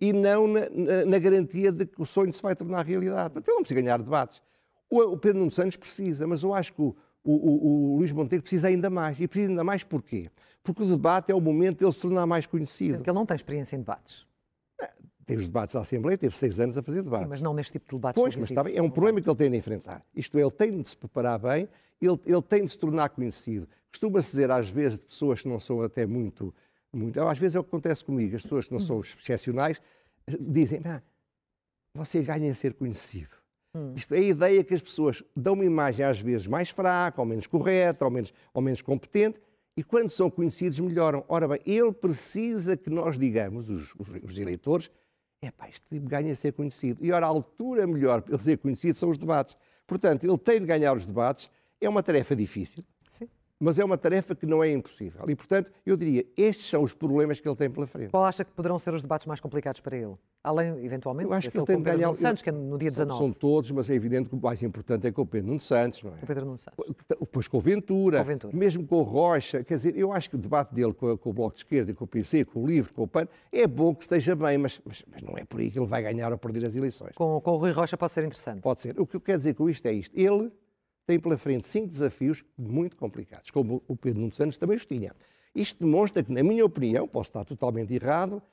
e 0.02 0.12
não 0.12 0.48
na, 0.48 0.62
na, 0.70 1.06
na 1.06 1.20
garantia 1.20 1.72
de 1.72 1.86
que 1.86 2.02
o 2.02 2.06
sonho 2.06 2.34
se 2.34 2.42
vai 2.42 2.56
tornar 2.56 2.84
realidade. 2.84 3.36
Não 3.36 3.58
precisa 3.60 3.80
ganhar 3.80 4.02
debates. 4.02 4.42
O, 4.90 5.00
o 5.00 5.18
Pedro 5.18 5.40
Nuno 5.40 5.52
Santos 5.52 5.76
precisa, 5.76 6.26
mas 6.26 6.42
eu 6.42 6.54
acho 6.54 6.74
que 6.74 6.82
o, 6.82 6.96
o, 7.24 7.94
o, 7.94 7.98
Luís 7.98 8.12
Montenegro 8.12 8.44
precisa 8.44 8.68
ainda 8.68 8.90
mais. 8.90 9.20
E 9.20 9.28
precisa 9.28 9.52
ainda 9.52 9.64
mais 9.64 9.84
porquê? 9.84 10.30
Porque 10.64 10.82
o 10.82 10.86
debate 10.86 11.32
é 11.32 11.36
o 11.36 11.42
momento 11.42 11.80
de 11.80 11.86
ele 11.86 11.92
se 11.92 12.00
tornar 12.00 12.26
mais 12.26 12.48
conhecido. 12.48 12.98
Porque 12.98 13.10
ele 13.10 13.18
não 13.18 13.26
tem 13.26 13.36
experiência 13.36 13.76
em 13.76 13.80
debates. 13.80 14.26
Tem 15.26 15.36
os 15.36 15.46
debates 15.46 15.76
à 15.76 15.82
Assembleia, 15.82 16.18
teve 16.18 16.36
seis 16.38 16.58
anos 16.58 16.78
a 16.78 16.82
fazer 16.82 17.02
debates. 17.02 17.26
Sim, 17.26 17.30
mas 17.30 17.42
não 17.42 17.54
neste 17.54 17.74
tipo 17.74 17.86
de 17.86 17.96
debates 17.96 18.22
Pois, 18.22 18.34
mas 18.38 18.46
está 18.46 18.64
bem, 18.64 18.78
é 18.78 18.82
um 18.82 18.90
problema 18.90 19.20
que 19.20 19.30
ele 19.30 19.36
tem 19.36 19.52
de 19.52 19.58
enfrentar. 19.58 20.02
Isto 20.16 20.38
é, 20.38 20.42
ele 20.42 20.52
tem 20.52 20.82
de 20.82 20.88
se 20.88 20.96
preparar 20.96 21.38
bem, 21.38 21.68
ele, 22.02 22.20
ele 22.26 22.42
tem 22.42 22.66
de 22.66 22.72
se 22.72 22.78
tornar 22.78 23.10
conhecido. 23.10 23.68
Costuma-se 23.90 24.32
dizer, 24.32 24.52
às 24.52 24.70
vezes, 24.70 25.00
de 25.00 25.06
pessoas 25.06 25.42
que 25.42 25.48
não 25.48 25.60
são 25.60 25.82
até 25.82 26.06
muito, 26.06 26.54
muito... 26.94 27.20
Às 27.22 27.40
vezes 27.40 27.56
é 27.56 27.60
o 27.60 27.64
que 27.64 27.70
acontece 27.70 28.04
comigo, 28.04 28.36
as 28.36 28.44
pessoas 28.44 28.66
que 28.66 28.74
não 28.74 28.80
são 28.80 29.00
excepcionais 29.00 29.82
dizem, 30.40 30.82
ah, 30.86 31.02
você 31.94 32.22
ganha 32.22 32.48
em 32.48 32.54
ser 32.54 32.74
conhecido. 32.74 33.32
Hum. 33.74 33.94
Isto 33.96 34.14
é 34.14 34.18
a 34.18 34.22
ideia 34.22 34.64
que 34.64 34.74
as 34.74 34.82
pessoas 34.82 35.24
dão 35.36 35.54
uma 35.54 35.66
imagem 35.66 36.06
às 36.06 36.20
vezes 36.20 36.48
mais 36.48 36.70
fraca, 36.70 37.22
ou 37.22 37.26
menos 37.26 37.48
correta, 37.48 38.06
ou 38.06 38.12
menos, 38.12 38.34
ou 38.54 38.62
menos 38.62 38.82
competente, 38.82 39.40
e 39.76 39.84
quando 39.84 40.10
são 40.10 40.30
conhecidos 40.30 40.80
melhoram. 40.80 41.24
Ora 41.28 41.48
bem, 41.48 41.60
ele 41.66 41.92
precisa 41.92 42.76
que 42.76 42.90
nós 42.90 43.18
digamos, 43.18 43.70
os, 43.70 43.94
os, 43.96 44.10
os 44.24 44.38
eleitores, 44.38 44.90
é 45.42 45.52
pá, 45.52 45.70
este 45.70 45.86
tipo 45.88 46.08
ganha 46.08 46.34
a 46.34 46.36
ser 46.36 46.54
conhecido. 46.54 47.06
E 47.06 47.12
ora, 47.12 47.26
a 47.26 47.30
altura 47.30 47.86
melhor 47.86 48.22
para 48.22 48.34
ele 48.34 48.44
ser 48.44 48.58
conhecido 48.58 48.98
são 48.98 49.10
os 49.10 49.18
debates. 49.18 49.56
Portanto, 49.86 50.24
ele 50.24 50.38
tem 50.38 50.60
de 50.60 50.66
ganhar 50.66 50.94
os 50.94 51.06
debates, 51.06 51.50
é 51.80 51.90
uma 51.90 52.04
tarefa 52.04 52.36
difícil. 52.36 52.84
Sim 53.08 53.28
mas 53.60 53.80
é 53.80 53.84
uma 53.84 53.98
tarefa 53.98 54.36
que 54.36 54.46
não 54.46 54.64
é 54.64 54.72
impossível. 54.72 55.26
E, 55.28 55.36
portanto, 55.36 55.72
eu 55.86 55.98
diria, 55.98 56.26
estes 56.38 56.68
são 56.68 56.84
os 56.84 56.94
problemas 56.94 57.40
que 57.40 57.48
ele 57.48 57.56
tem 57.56 57.70
pela 57.70 57.88
frente. 57.88 58.12
Qual 58.12 58.24
acha 58.24 58.46
que 58.46 58.52
poderão 58.52 58.78
ser 58.78 58.94
os 58.94 59.02
debates 59.02 59.26
mais 59.26 59.40
complicados 59.40 59.82
para 59.82 59.98
ele? 59.98 60.14
Além, 60.44 60.86
eventualmente, 60.86 61.30
eu 61.30 61.34
acho 61.34 61.50
que 61.50 61.58
ele 61.58 61.66
tem 61.66 61.78
de 61.78 61.84
ganhar... 61.84 62.16
Santos, 62.16 62.44
que 62.44 62.50
é 62.50 62.52
no 62.52 62.78
dia 62.78 62.92
19. 62.92 63.18
São, 63.18 63.28
são 63.28 63.34
todos, 63.34 63.72
mas 63.72 63.90
é 63.90 63.96
evidente 63.96 64.30
que 64.30 64.36
o 64.36 64.40
mais 64.40 64.62
importante 64.62 65.08
é 65.08 65.12
com 65.12 65.24
o 65.24 65.26
Pedro 65.26 65.48
Nuno 65.48 65.60
Santos, 65.60 66.04
não 66.04 66.12
é? 66.12 66.18
Com 66.18 66.24
o 66.24 66.28
Pedro 66.28 66.46
Nuno 66.46 66.58
Santos. 66.58 66.86
Depois 67.20 67.48
com 67.48 67.58
o 67.58 67.62
Ventura, 67.62 68.18
com 68.18 68.24
o 68.24 68.28
Ventura, 68.28 68.56
mesmo 68.56 68.86
com 68.86 68.98
o 68.98 69.02
Rocha. 69.02 69.64
Quer 69.64 69.76
dizer, 69.76 69.98
eu 69.98 70.14
acho 70.14 70.30
que 70.30 70.36
o 70.36 70.40
debate 70.40 70.74
dele 70.74 70.94
com, 70.94 71.18
com, 71.18 71.30
o 71.30 71.34
Bloco 71.34 71.56
de 71.56 71.62
Esquerda, 71.62 71.94
com 71.94 72.06
o 72.06 72.08
PC, 72.08 72.46
com 72.46 72.64
o 72.64 72.68
LIVRE, 72.68 72.94
com 72.94 73.04
o 73.04 73.08
PAN, 73.08 73.28
é 73.52 73.68
bom 73.68 73.94
que 73.94 74.04
esteja 74.04 74.36
bem, 74.36 74.58
mas, 74.58 74.80
mas, 74.86 75.04
mas, 75.12 75.22
não 75.22 75.38
é 75.38 75.44
por 75.44 75.60
aí 75.60 75.72
que 75.72 75.80
ele 75.80 75.88
vai 75.88 76.02
ganhar 76.02 76.32
ou 76.32 76.38
perder 76.38 76.66
as 76.66 76.76
eleições. 76.76 77.14
Com, 77.16 77.42
com 77.42 77.52
o 77.52 77.58
Rui 77.58 77.72
Rocha 77.72 77.98
pode 77.98 78.14
ser 78.14 78.24
interessante. 78.24 78.62
Pode 78.62 78.82
ser. 78.82 79.00
O 79.00 79.06
que 79.06 79.16
eu 79.16 79.22
quero 79.22 79.40
dizer 79.40 79.56
com 79.56 79.70
isto 79.70 79.86
é 79.88 79.92
isto. 79.92 80.18
Ele 80.18 80.52
tem 81.08 81.18
pela 81.18 81.38
frente 81.38 81.66
cinco 81.66 81.88
desafios 81.88 82.44
muito 82.58 82.98
complicados, 82.98 83.50
como 83.50 83.82
o 83.88 83.96
Pedro 83.96 84.20
Nuno 84.20 84.34
Santos 84.34 84.58
também 84.58 84.76
os 84.76 84.86
tinha. 84.86 85.16
Isto 85.56 85.86
demonstra 85.86 86.22
que, 86.22 86.32
na 86.32 86.44
minha 86.44 86.66
opinião, 86.66 87.08
posso 87.08 87.30
estar 87.30 87.46
totalmente 87.46 87.94
errado, 87.94 88.44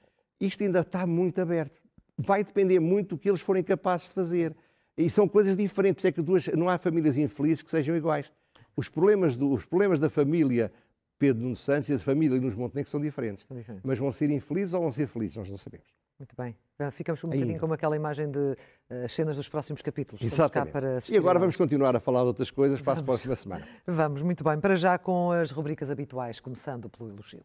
isto 0.40 0.62
ainda 0.62 0.80
está 0.80 1.04
muito 1.04 1.40
aberto. 1.40 1.82
Vai 2.16 2.44
depender 2.44 2.78
muito 2.78 3.16
do 3.16 3.18
que 3.18 3.28
eles 3.28 3.40
forem 3.40 3.62
capazes 3.62 4.08
de 4.08 4.14
fazer. 4.14 4.54
E 4.96 5.10
são 5.10 5.26
coisas 5.26 5.56
diferentes. 5.56 6.04
É 6.04 6.12
que 6.12 6.22
duas, 6.22 6.46
não 6.48 6.68
há 6.68 6.78
famílias 6.78 7.18
infelizes 7.18 7.60
que 7.60 7.70
sejam 7.70 7.96
iguais. 7.96 8.32
Os 8.76 8.88
problemas, 8.88 9.34
do, 9.34 9.52
os 9.52 9.64
problemas 9.64 9.98
da 9.98 10.08
família 10.08 10.72
Pedro 11.18 11.42
Nuno 11.42 11.56
Santos 11.56 11.88
e 11.88 11.92
da 11.92 11.98
família 11.98 12.40
nos 12.40 12.54
Montenegro 12.54 12.88
são 12.88 13.00
diferentes. 13.00 13.44
são 13.44 13.56
diferentes. 13.56 13.86
Mas 13.86 13.98
vão 13.98 14.12
ser 14.12 14.30
infelizes 14.30 14.74
ou 14.74 14.82
vão 14.82 14.92
ser 14.92 15.08
felizes? 15.08 15.36
Nós 15.36 15.50
não 15.50 15.56
sabemos. 15.56 15.86
Muito 16.18 16.34
bem. 16.36 16.56
Ficamos 16.92 17.22
um 17.24 17.28
bocadinho 17.28 17.58
como 17.58 17.74
aquela 17.74 17.96
imagem 17.96 18.30
de 18.30 18.38
uh, 18.38 19.08
cenas 19.08 19.36
dos 19.36 19.48
próximos 19.48 19.82
capítulos. 19.82 20.22
Exatamente. 20.22 21.12
e 21.12 21.16
agora 21.16 21.38
vamos 21.38 21.56
continuar 21.56 21.94
a 21.96 22.00
falar 22.00 22.20
de 22.20 22.26
outras 22.28 22.50
coisas 22.50 22.80
para 22.80 22.94
vamos. 22.94 23.00
a 23.00 23.04
próxima 23.04 23.36
semana. 23.36 23.66
Vamos, 23.86 24.22
muito 24.22 24.44
bem. 24.44 24.60
Para 24.60 24.74
já 24.74 24.98
com 24.98 25.32
as 25.32 25.50
rubricas 25.50 25.90
habituais, 25.90 26.40
começando 26.40 26.88
pelo 26.88 27.10
elogio. 27.10 27.44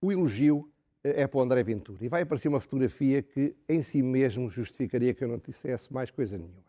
O 0.00 0.12
elogio 0.12 0.70
eh, 1.02 1.22
é 1.22 1.26
para 1.26 1.38
o 1.38 1.42
André 1.42 1.62
Ventura 1.62 2.04
e 2.04 2.08
vai 2.08 2.22
aparecer 2.22 2.48
uma 2.48 2.60
fotografia 2.60 3.22
que 3.22 3.56
em 3.68 3.82
si 3.82 4.02
mesmo 4.02 4.48
justificaria 4.48 5.12
que 5.12 5.24
eu 5.24 5.28
não 5.28 5.38
dissesse 5.38 5.92
mais 5.92 6.10
coisa 6.10 6.38
nenhuma. 6.38 6.64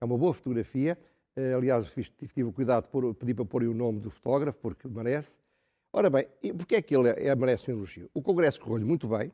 É 0.00 0.04
uma 0.04 0.16
boa 0.16 0.34
fotografia, 0.34 0.98
eh, 1.34 1.54
aliás, 1.54 1.92
tive 2.34 2.44
o 2.44 2.52
cuidado 2.52 2.88
de 2.90 3.14
pedir 3.14 3.34
para 3.34 3.44
pôr 3.44 3.62
o 3.64 3.74
nome 3.74 4.00
do 4.00 4.10
fotógrafo, 4.10 4.58
porque 4.58 4.86
merece. 4.86 5.36
Ora 5.92 6.10
bem, 6.10 6.26
porquê 6.56 6.76
é 6.76 6.82
que 6.82 6.94
ele 6.94 7.08
é, 7.08 7.34
merece 7.34 7.70
um 7.70 7.74
elogio? 7.74 8.10
O 8.12 8.20
Congresso 8.20 8.60
correu-lhe 8.60 8.84
muito 8.84 9.08
bem, 9.08 9.32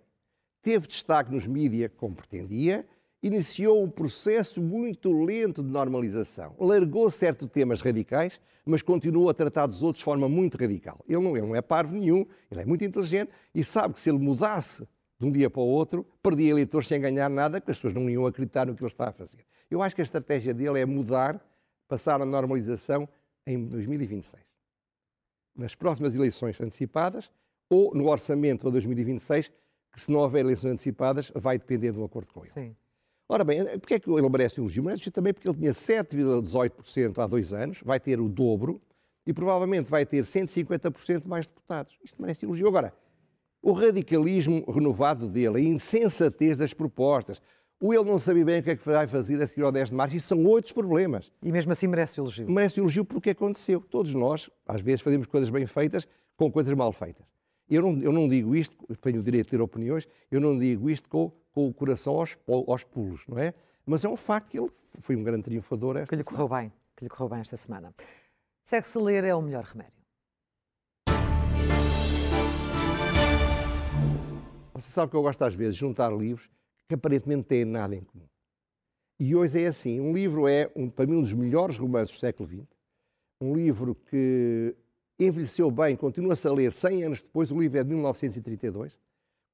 teve 0.62 0.86
destaque 0.86 1.32
nos 1.32 1.46
mídias 1.48 1.90
como 1.96 2.14
pretendia, 2.14 2.86
iniciou 3.20 3.82
um 3.82 3.90
processo 3.90 4.62
muito 4.62 5.10
lento 5.12 5.64
de 5.64 5.70
normalização. 5.70 6.54
Largou 6.60 7.10
certos 7.10 7.48
temas 7.48 7.80
radicais, 7.80 8.40
mas 8.64 8.82
continuou 8.82 9.28
a 9.28 9.34
tratar 9.34 9.66
dos 9.66 9.82
outros 9.82 9.98
de 9.98 10.04
forma 10.04 10.28
muito 10.28 10.56
radical. 10.56 11.04
Ele 11.08 11.22
não 11.22 11.36
é, 11.36 11.40
não 11.40 11.56
é 11.56 11.60
parvo 11.60 11.96
nenhum, 11.96 12.24
ele 12.48 12.60
é 12.60 12.64
muito 12.64 12.84
inteligente 12.84 13.30
e 13.52 13.64
sabe 13.64 13.94
que 13.94 14.00
se 14.00 14.08
ele 14.08 14.18
mudasse 14.18 14.86
de 15.18 15.26
um 15.26 15.32
dia 15.32 15.50
para 15.50 15.60
o 15.60 15.66
outro, 15.66 16.06
perdia 16.22 16.50
eleitores 16.50 16.86
sem 16.86 17.00
ganhar 17.00 17.28
nada, 17.28 17.60
porque 17.60 17.72
as 17.72 17.78
pessoas 17.78 17.94
não 17.94 18.08
iam 18.08 18.26
acreditar 18.26 18.66
no 18.66 18.76
que 18.76 18.82
ele 18.82 18.88
está 18.88 19.08
a 19.08 19.12
fazer. 19.12 19.44
Eu 19.68 19.82
acho 19.82 19.94
que 19.94 20.02
a 20.02 20.04
estratégia 20.04 20.54
dele 20.54 20.78
é 20.78 20.86
mudar, 20.86 21.44
passar 21.88 22.22
a 22.22 22.24
normalização 22.24 23.08
em 23.44 23.64
2026 23.66 24.53
nas 25.56 25.74
próximas 25.74 26.14
eleições 26.14 26.60
antecipadas 26.60 27.30
ou 27.70 27.94
no 27.94 28.08
orçamento 28.08 28.62
para 28.62 28.70
2026, 28.70 29.50
que 29.92 30.00
se 30.00 30.10
não 30.10 30.20
houver 30.20 30.40
eleições 30.40 30.72
antecipadas, 30.72 31.30
vai 31.34 31.58
depender 31.58 31.92
de 31.92 32.00
um 32.00 32.04
acordo 32.04 32.32
com 32.32 32.40
ele. 32.40 32.48
Sim. 32.48 32.76
Ora 33.28 33.42
bem, 33.42 33.64
porquê 33.78 33.94
é 33.94 33.98
que 33.98 34.10
ele 34.10 34.28
merece 34.28 34.60
elogio? 34.60 34.82
Merece 34.82 35.10
também 35.10 35.32
porque 35.32 35.48
ele 35.48 35.56
tinha 35.56 35.72
7,18% 35.72 37.18
há 37.18 37.26
dois 37.26 37.52
anos, 37.52 37.80
vai 37.82 37.98
ter 37.98 38.20
o 38.20 38.28
dobro 38.28 38.80
e 39.26 39.32
provavelmente 39.32 39.90
vai 39.90 40.04
ter 40.04 40.24
150% 40.24 41.26
mais 41.26 41.46
deputados. 41.46 41.96
Isto 42.04 42.20
merece 42.20 42.44
elogio. 42.44 42.68
Agora, 42.68 42.92
o 43.62 43.72
radicalismo 43.72 44.62
renovado 44.70 45.26
dele, 45.26 45.56
a 45.56 45.60
insensatez 45.60 46.56
das 46.56 46.74
propostas, 46.74 47.40
o 47.84 47.92
ele 47.92 48.04
não 48.04 48.18
sabe 48.18 48.42
bem 48.42 48.60
o 48.60 48.62
que 48.62 48.70
é 48.70 48.76
que 48.76 48.82
vai 48.82 49.06
fazer 49.06 49.42
a 49.42 49.46
seguir 49.46 49.62
ao 49.62 49.70
10 49.70 49.90
de 49.90 49.94
março. 49.94 50.16
Isso 50.16 50.28
são 50.28 50.42
outros 50.46 50.72
problemas. 50.72 51.30
E 51.42 51.52
mesmo 51.52 51.70
assim 51.70 51.86
merece 51.86 52.18
elogio. 52.18 52.50
Merece 52.50 52.80
elogio 52.80 53.04
porque 53.04 53.28
aconteceu. 53.28 53.78
Todos 53.78 54.14
nós, 54.14 54.48
às 54.66 54.80
vezes, 54.80 55.02
fazemos 55.02 55.26
coisas 55.26 55.50
bem 55.50 55.66
feitas 55.66 56.08
com 56.34 56.50
coisas 56.50 56.72
mal 56.72 56.90
feitas. 56.92 57.26
Eu 57.68 57.82
não, 57.82 58.02
eu 58.02 58.10
não 58.10 58.26
digo 58.26 58.56
isto, 58.56 58.74
tenho 59.02 59.20
o 59.20 59.22
direito 59.22 59.44
de 59.46 59.50
ter 59.50 59.60
opiniões, 59.60 60.08
eu 60.30 60.40
não 60.40 60.58
digo 60.58 60.88
isto 60.88 61.10
com, 61.10 61.30
com 61.52 61.68
o 61.68 61.74
coração 61.74 62.14
aos, 62.14 62.38
aos 62.66 62.84
pulos, 62.84 63.26
não 63.28 63.38
é? 63.38 63.52
Mas 63.84 64.02
é 64.02 64.08
um 64.08 64.16
facto 64.16 64.48
que 64.48 64.58
ele 64.58 64.70
foi 65.00 65.14
um 65.14 65.22
grande 65.22 65.42
triunfador. 65.42 66.06
Que 66.06 66.16
lhe 66.16 66.24
correu 66.24 66.48
bem, 66.48 66.72
que 66.96 67.04
lhe 67.04 67.10
correu 67.10 67.28
bem 67.28 67.40
esta 67.40 67.56
semana. 67.58 67.94
Segue-se 68.64 68.98
ler 68.98 69.24
é 69.24 69.34
o 69.34 69.42
melhor 69.42 69.64
remédio. 69.64 69.92
Você 74.72 74.90
sabe 74.90 75.10
que 75.10 75.16
eu 75.16 75.22
gosto 75.22 75.42
às 75.42 75.54
vezes 75.54 75.74
de 75.74 75.80
juntar 75.80 76.10
livros 76.10 76.48
que 76.94 76.96
aparentemente 76.96 77.44
têm 77.44 77.64
nada 77.64 77.94
em 77.94 78.02
comum. 78.02 78.26
E 79.18 79.34
hoje 79.34 79.62
é 79.62 79.66
assim: 79.66 80.00
um 80.00 80.12
livro 80.12 80.48
é, 80.48 80.70
um, 80.74 80.88
para 80.88 81.06
mim, 81.06 81.16
um 81.16 81.20
dos 81.20 81.34
melhores 81.34 81.76
romances 81.76 82.14
do 82.14 82.20
século 82.20 82.48
XX, 82.48 82.66
um 83.40 83.54
livro 83.54 83.94
que 83.94 84.74
envelheceu 85.18 85.70
bem, 85.70 85.96
continua-se 85.96 86.46
a 86.46 86.52
ler 86.52 86.72
100 86.72 87.04
anos 87.04 87.22
depois. 87.22 87.50
O 87.50 87.60
livro 87.60 87.78
é 87.78 87.82
de 87.82 87.90
1932, 87.90 88.98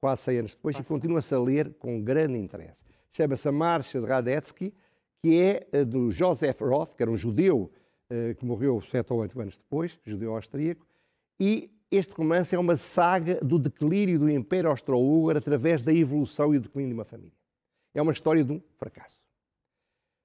quase 0.01 0.23
100 0.23 0.39
anos 0.39 0.55
depois, 0.55 0.77
Passa. 0.77 0.93
e 0.93 0.95
continua-se 0.95 1.35
a 1.35 1.41
ler 1.41 1.75
com 1.75 2.03
grande 2.03 2.39
interesse. 2.39 2.85
Chama-se 3.13 3.49
A 3.49 3.53
Marcha 3.53 4.01
de 4.01 4.07
Radetzky, 4.07 4.73
que 5.23 5.41
é 5.41 5.67
eh, 5.73 5.85
do 5.85 6.11
Joseph 6.11 6.61
Roth, 6.61 6.95
que 6.95 7.03
era 7.03 7.11
um 7.11 7.17
judeu 7.17 7.71
eh, 8.09 8.35
que 8.35 8.45
morreu 8.45 8.81
sete 8.81 9.13
ou 9.13 9.19
oito 9.19 9.39
anos 9.41 9.59
depois, 9.59 9.99
judeu 10.05 10.35
austríaco, 10.35 10.87
e 11.39 11.71
este 11.91 12.13
romance 12.15 12.55
é 12.55 12.59
uma 12.59 12.77
saga 12.77 13.41
do 13.43 13.59
declínio 13.59 14.19
do 14.19 14.31
Império 14.31 14.71
Austro-Húngaro 14.71 15.39
através 15.39 15.83
da 15.83 15.93
evolução 15.93 16.55
e 16.55 16.59
do 16.59 16.63
declínio 16.63 16.91
de 16.91 16.95
uma 16.95 17.05
família. 17.05 17.33
É 17.93 18.01
uma 18.01 18.13
história 18.13 18.45
de 18.45 18.53
um 18.53 18.63
fracasso. 18.77 19.21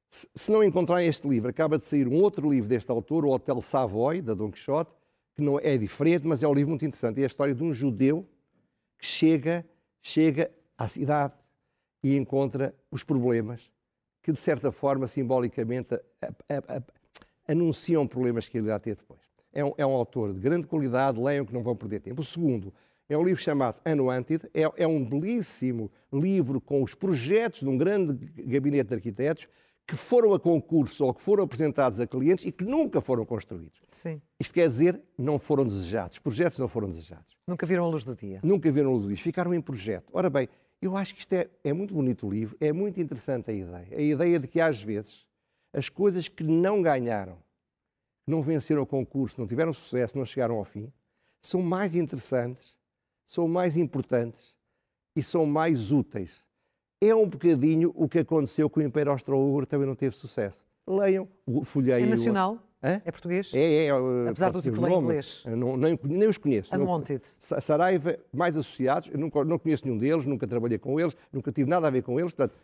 Se 0.10 0.52
não 0.52 0.64
encontrarem 0.64 1.08
este 1.08 1.28
livro, 1.28 1.50
acaba 1.50 1.78
de 1.78 1.86
sair 1.86 2.08
um 2.08 2.22
outro 2.22 2.50
livro 2.50 2.70
deste 2.70 2.92
autor, 2.92 3.26
o 3.26 3.32
Hotel 3.32 3.60
Savoy, 3.62 4.22
da 4.22 4.36
Don 4.36 4.52
Quixote, 4.52 4.92
que 5.34 5.42
não 5.42 5.60
é 5.60 5.76
diferente, 5.76 6.28
mas 6.28 6.44
é 6.44 6.48
um 6.48 6.54
livro 6.54 6.70
muito 6.70 6.86
interessante. 6.86 7.20
É 7.20 7.24
a 7.24 7.28
história 7.28 7.56
de 7.56 7.64
um 7.64 7.74
judeu 7.74 8.30
que 9.00 9.06
chega, 9.06 9.66
chega 10.02 10.52
à 10.78 10.88
cidade 10.88 11.34
e 12.04 12.16
encontra 12.16 12.74
os 12.92 13.04
problemas 13.04 13.70
que, 14.22 14.32
de 14.32 14.40
certa 14.40 14.72
forma, 14.72 15.08
simbolicamente, 15.08 16.00
anunciam 17.48 18.08
problemas 18.08 18.48
que 18.48 18.58
ele 18.58 18.68
irá 18.68 18.80
ter 18.80 18.96
depois 18.96 19.25
é 19.56 19.64
um, 19.64 19.74
é 19.78 19.86
um 19.86 19.94
autor 19.94 20.34
de 20.34 20.40
grande 20.40 20.68
qualidade, 20.68 21.20
leiam 21.20 21.46
que 21.46 21.54
não 21.54 21.64
vão 21.64 21.76
perder 21.76 22.02
tempo. 22.02 22.22
O 22.22 22.26
segundo 22.26 22.74
é 23.08 23.18
um 23.18 23.24
livro 23.24 23.42
chamado 23.42 23.80
Anuantid, 23.86 24.44
é, 24.54 24.64
é 24.76 24.88
um 24.88 25.04
belíssimo 25.04 25.90
livro 26.12 26.60
com 26.60 26.84
os 26.84 26.94
projetos 26.94 27.62
de 27.62 27.70
um 27.70 27.78
grande 27.78 28.14
gabinete 28.44 28.90
de 28.90 28.96
arquitetos 28.96 29.48
que 29.88 29.96
foram 29.96 30.34
a 30.34 30.40
concurso 30.40 31.06
ou 31.06 31.14
que 31.14 31.22
foram 31.22 31.44
apresentados 31.44 32.00
a 32.00 32.08
clientes 32.08 32.44
e 32.46 32.52
que 32.52 32.66
nunca 32.66 33.00
foram 33.00 33.24
construídos. 33.24 33.80
Sim. 33.88 34.20
Isto 34.40 34.54
quer 34.54 34.68
dizer, 34.68 35.00
não 35.18 35.38
foram 35.38 35.64
desejados. 35.64 36.18
Projetos 36.18 36.58
não 36.58 36.68
foram 36.68 36.90
desejados. 36.90 37.38
Nunca 37.48 37.66
viram 37.68 37.86
a 37.86 37.88
luz 37.88 38.04
do 38.04 38.16
dia. 38.16 38.40
Nunca 38.44 38.72
viram 38.72 38.90
a 38.90 38.94
luz 38.94 39.04
do 39.04 39.08
dia. 39.10 39.18
Ficaram 39.18 39.54
em 39.54 39.62
projeto. 39.62 40.10
Ora 40.12 40.28
bem, 40.28 40.50
eu 40.82 40.98
acho 40.98 41.14
que 41.14 41.20
isto 41.20 41.34
é, 41.34 41.48
é 41.64 41.72
muito 41.72 41.94
bonito 41.94 42.26
o 42.26 42.30
livro, 42.32 42.58
é 42.60 42.74
muito 42.74 43.00
interessante 43.00 43.52
a 43.52 43.54
ideia. 43.54 43.88
A 43.92 44.02
ideia 44.02 44.40
de 44.40 44.48
que, 44.48 44.60
às 44.60 44.82
vezes, 44.82 45.26
as 45.72 45.88
coisas 45.88 46.28
que 46.28 46.44
não 46.44 46.82
ganharam 46.82 47.38
não 48.28 48.42
venceram 48.42 48.82
o 48.82 48.86
concurso, 48.86 49.40
não 49.40 49.48
tiveram 49.48 49.72
sucesso, 49.74 50.18
não 50.18 50.26
chegaram 50.26 50.56
ao 50.56 50.64
fim, 50.64 50.92
são 51.42 51.62
mais 51.62 51.96
interessantes, 51.96 52.78
são 53.26 53.48
mais 53.48 53.78
importantes 53.78 54.56
e 55.16 55.22
são 55.22 55.46
mais 55.46 55.92
úteis. 55.92 56.44
É 57.02 57.14
um 57.14 57.28
bocadinho 57.28 57.92
o 57.96 58.08
que 58.08 58.20
aconteceu 58.20 58.70
com 58.70 58.80
o 58.80 58.84
Império 58.84 59.12
Austro-Húngaro, 59.12 59.66
também 59.66 59.88
não 59.88 59.96
teve 59.96 60.16
sucesso. 60.16 60.64
Leiam, 60.88 61.28
folheiem. 61.64 62.06
É 62.06 62.10
nacional? 62.10 62.60
Hã? 62.84 63.02
É 63.04 63.12
português? 63.12 63.52
É, 63.54 63.86
é. 63.86 63.90
Apesar 64.30 64.52
do 64.52 64.62
título 64.62 64.88
em 64.88 64.94
inglês. 64.94 65.44
Não, 65.48 65.76
nem, 65.76 66.00
nem 66.04 66.28
os 66.28 66.38
conheço. 66.38 66.76
Unwanted. 66.76 67.24
Saraiva, 67.40 68.18
mais 68.32 68.58
associados, 68.58 69.10
eu 69.12 69.18
nunca, 69.18 69.44
não 69.44 69.58
conheço 69.58 69.86
nenhum 69.86 69.98
deles, 69.98 70.26
nunca 70.26 70.48
trabalhei 70.48 70.78
com 70.78 71.00
eles, 71.00 71.16
nunca 71.34 71.52
tive 71.52 71.70
nada 71.70 71.88
a 71.88 71.90
ver 71.90 72.04
com 72.04 72.20
eles, 72.20 72.34
portanto, 72.34 72.56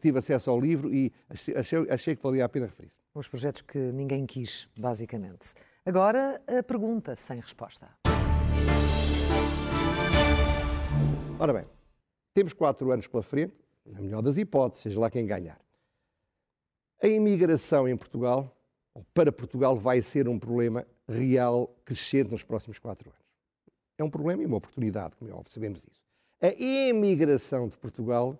tive 0.00 0.18
acesso 0.18 0.50
ao 0.50 0.60
livro 0.60 0.92
e 0.92 1.12
achei, 1.28 1.90
achei 1.90 2.16
que 2.16 2.22
valia 2.22 2.44
a 2.44 2.48
pena 2.48 2.66
referir. 2.66 2.92
Os 3.14 3.28
projetos 3.28 3.62
que 3.62 3.78
ninguém 3.78 4.26
quis, 4.26 4.68
basicamente. 4.76 5.54
Agora, 5.84 6.40
a 6.46 6.62
pergunta 6.62 7.16
sem 7.16 7.40
resposta. 7.40 7.88
Ora 11.38 11.52
bem, 11.52 11.64
temos 12.34 12.52
quatro 12.52 12.90
anos 12.92 13.06
pela 13.06 13.22
frente, 13.22 13.54
na 13.84 14.00
melhor 14.00 14.22
das 14.22 14.36
hipóteses, 14.36 14.82
seja 14.82 15.00
lá 15.00 15.10
quem 15.10 15.26
ganhar. 15.26 15.58
A 17.02 17.08
imigração 17.08 17.88
em 17.88 17.96
Portugal, 17.96 18.54
ou 18.94 19.04
para 19.14 19.32
Portugal, 19.32 19.74
vai 19.74 20.02
ser 20.02 20.28
um 20.28 20.38
problema 20.38 20.86
real 21.08 21.74
crescente 21.84 22.30
nos 22.30 22.44
próximos 22.44 22.78
quatro 22.78 23.08
anos. 23.08 23.24
É 23.96 24.04
um 24.04 24.10
problema 24.10 24.42
e 24.42 24.46
uma 24.46 24.58
oportunidade, 24.58 25.16
como 25.16 25.30
é 25.30 25.34
óbvio, 25.34 25.50
sabemos 25.50 25.80
disso. 25.80 26.00
A 26.42 26.48
imigração 26.58 27.68
de 27.68 27.76
Portugal 27.76 28.38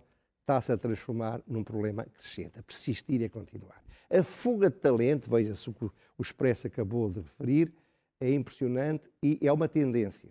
está-se 0.51 0.73
a 0.73 0.77
transformar 0.77 1.41
num 1.47 1.63
problema 1.63 2.05
crescente, 2.05 2.59
a 2.59 2.63
persistir 2.63 3.21
e 3.21 3.25
a 3.25 3.31
continuar. 3.31 3.81
A 4.11 4.23
fuga 4.25 4.69
de 4.69 4.77
talento, 4.77 5.31
veja-se 5.31 5.71
o 5.71 5.73
que 5.73 5.85
o 5.85 5.93
Expresso 6.23 6.67
acabou 6.67 7.09
de 7.09 7.21
referir, 7.21 7.73
é 8.21 8.33
impressionante 8.33 9.05
e 9.23 9.39
é 9.41 9.53
uma 9.53 9.69
tendência. 9.69 10.29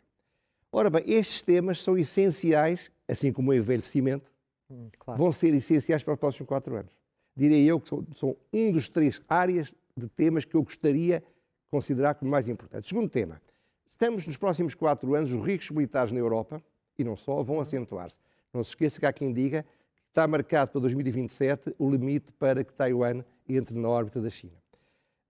Ora 0.72 0.90
bem, 0.90 1.04
estes 1.08 1.42
temas 1.42 1.82
são 1.82 1.98
essenciais, 1.98 2.92
assim 3.08 3.32
como 3.32 3.52
o 3.52 3.54
envelhecimento, 3.54 4.30
hum, 4.70 4.90
claro. 5.00 5.18
vão 5.18 5.32
ser 5.32 5.54
essenciais 5.54 6.04
para 6.04 6.14
os 6.14 6.20
próximos 6.20 6.48
quatro 6.48 6.76
anos. 6.76 6.92
Direi 7.36 7.64
eu 7.66 7.80
que 7.80 7.88
são, 7.88 8.06
são 8.16 8.38
um 8.52 8.72
dos 8.72 8.90
três 8.90 9.22
áreas 9.28 9.74
de 9.96 10.08
temas 10.10 10.44
que 10.44 10.56
eu 10.56 10.62
gostaria 10.62 11.20
de 11.20 11.70
considerar 11.72 12.16
como 12.16 12.30
mais 12.30 12.50
importantes. 12.50 12.90
Segundo 12.90 13.10
tema, 13.10 13.42
estamos 13.88 14.28
nos 14.28 14.36
próximos 14.36 14.76
quatro 14.76 15.16
anos, 15.16 15.32
os 15.32 15.44
riscos 15.44 15.72
militares 15.72 16.12
na 16.12 16.20
Europa, 16.20 16.62
e 16.98 17.04
não 17.04 17.16
só, 17.16 17.42
vão 17.42 17.62
acentuar-se. 17.62 18.18
Não 18.54 18.64
se 18.64 18.72
esqueça 18.72 19.00
que 19.00 19.06
há 19.06 19.14
quem 19.14 19.32
diga 19.32 19.66
está 20.10 20.28
marcado 20.28 20.72
para 20.72 20.82
2027 20.82 21.76
o 21.78 21.90
limite 21.90 22.34
para 22.34 22.64
que 22.64 22.74
Taiwan 22.74 23.24
entre 23.48 23.78
na 23.78 23.88
órbita 23.88 24.22
da 24.22 24.30
China. 24.30 24.58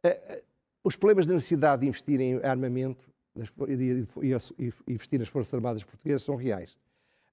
Eh, 0.04 0.10
eh, 0.10 0.44
os 0.84 0.96
problemas 0.96 1.28
da 1.28 1.34
necessidade 1.34 1.82
de 1.82 1.88
investir 1.88 2.20
em 2.20 2.36
armamento 2.44 3.10
e 3.68 4.92
investir 4.92 5.20
nas 5.20 5.28
Forças 5.28 5.54
Armadas 5.54 5.84
Portuguesas 5.84 6.24
são 6.24 6.36
reais. 6.36 6.78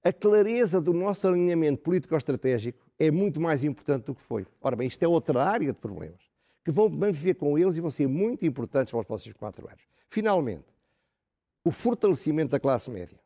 A 0.03 0.13
clareza 0.13 0.79
do 0.79 0.93
nosso 0.93 1.27
alinhamento 1.27 1.81
político-estratégico 1.81 2.85
é 2.99 3.11
muito 3.11 3.41
mais 3.41 3.63
importante 3.63 4.05
do 4.05 4.15
que 4.15 4.21
foi. 4.21 4.45
Ora 4.61 4.75
bem, 4.75 4.87
isto 4.87 5.03
é 5.03 5.07
outra 5.07 5.43
área 5.43 5.73
de 5.73 5.79
problemas 5.79 6.21
que 6.63 6.71
vão, 6.71 6.89
vamos 6.89 7.21
ver 7.21 7.35
com 7.35 7.57
eles 7.57 7.77
e 7.77 7.81
vão 7.81 7.89
ser 7.89 8.07
muito 8.07 8.45
importantes 8.45 8.91
para 8.91 8.99
os 8.99 9.07
próximos 9.07 9.37
quatro 9.37 9.67
anos. 9.67 9.81
Finalmente, 10.09 10.65
o 11.63 11.71
fortalecimento 11.71 12.51
da 12.51 12.59
classe 12.59 12.89
média. 12.89 13.17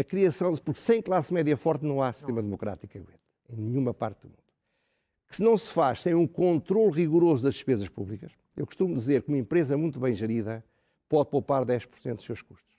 A 0.00 0.04
criação, 0.04 0.56
porque 0.56 0.80
sem 0.80 1.02
classe 1.02 1.32
média 1.32 1.56
forte 1.56 1.84
não 1.84 2.00
há 2.00 2.12
sistema 2.12 2.42
democrático 2.42 2.96
em 2.96 3.04
nenhuma 3.56 3.92
parte 3.92 4.22
do 4.22 4.28
mundo 4.28 4.50
que 5.30 5.36
se 5.36 5.42
não 5.44 5.56
se 5.56 5.72
faz 5.72 6.02
sem 6.02 6.12
um 6.12 6.26
controle 6.26 6.90
rigoroso 6.90 7.44
das 7.44 7.54
despesas 7.54 7.88
públicas, 7.88 8.32
eu 8.56 8.66
costumo 8.66 8.92
dizer 8.92 9.22
que 9.22 9.28
uma 9.28 9.38
empresa 9.38 9.76
muito 9.76 10.00
bem 10.00 10.12
gerida 10.12 10.62
pode 11.08 11.30
poupar 11.30 11.64
10% 11.64 12.16
dos 12.16 12.24
seus 12.24 12.42
custos. 12.42 12.76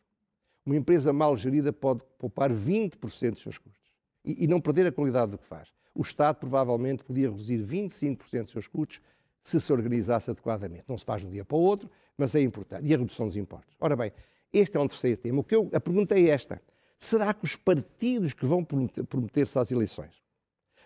Uma 0.66 0.76
empresa 0.76 1.14
mal 1.14 1.36
gerida 1.38 1.72
pode 1.72 2.04
poupar 2.20 2.52
20% 2.52 3.32
dos 3.32 3.42
seus 3.42 3.58
custos 3.58 3.90
e, 4.24 4.44
e, 4.44 4.48
não 4.48 4.60
perder 4.60 4.86
a 4.86 4.92
qualidade 4.92 5.32
do 5.32 5.38
que 5.38 5.46
faz. 5.46 5.70
O 5.96 6.02
Estado 6.02 6.36
provavelmente 6.36 7.06
podia 7.06 7.30
reduzir 7.30 7.58
25% 7.58 8.44
dos 8.44 8.52
seus 8.52 8.68
custos 8.68 9.02
se 9.42 9.60
se 9.60 9.72
organizasse 9.72 10.30
adequadamente. 10.30 10.84
Não 10.88 10.98
se 10.98 11.06
faz 11.06 11.22
de 11.22 11.28
um 11.28 11.32
dia 11.32 11.46
para 11.46 11.58
o 11.58 11.62
outro, 11.62 11.90
mas 12.18 12.36
é 12.36 12.42
importante. 12.42 12.86
E 12.86 12.94
a 12.94 12.98
redução 12.98 13.28
dos 13.28 13.38
impostos. 13.38 13.76
Ora 13.80 13.96
bem, 13.96 14.12
este 14.52 14.76
é 14.76 14.80
um 14.80 14.88
terceiro 14.88 15.20
tema. 15.20 15.40
O 15.40 15.44
que 15.44 15.56
eu, 15.56 15.70
a 15.74 15.80
pergunta 15.80 16.16
é 16.16 16.28
esta. 16.28 16.62
Será 17.04 17.34
que 17.34 17.44
os 17.44 17.56
partidos 17.56 18.32
que 18.32 18.46
vão 18.46 18.64
prometer-se 18.64 19.58
às 19.58 19.72
eleições 19.72 20.12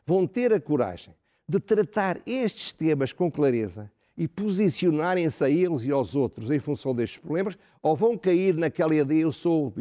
vão 0.06 0.25
ter 0.25 0.54
a 0.54 0.62
coragem 0.62 1.13
de 1.47 1.60
tratar 1.60 2.21
estes 2.25 2.71
temas 2.71 3.12
com 3.12 3.30
clareza 3.30 3.91
e 4.17 4.25
posicionarem-se 4.25 5.43
a 5.43 5.49
eles 5.49 5.84
e 5.84 5.91
aos 5.91 6.15
outros 6.15 6.49
em 6.49 6.60
função 6.60 6.95
destes 6.95 7.19
problemas, 7.19 7.58
ou 7.82 7.97
vão 7.97 8.17
cair 8.17 8.56
naquela 8.56 8.95
ideia, 8.95 9.23
eu 9.23 9.32
sou 9.32 9.73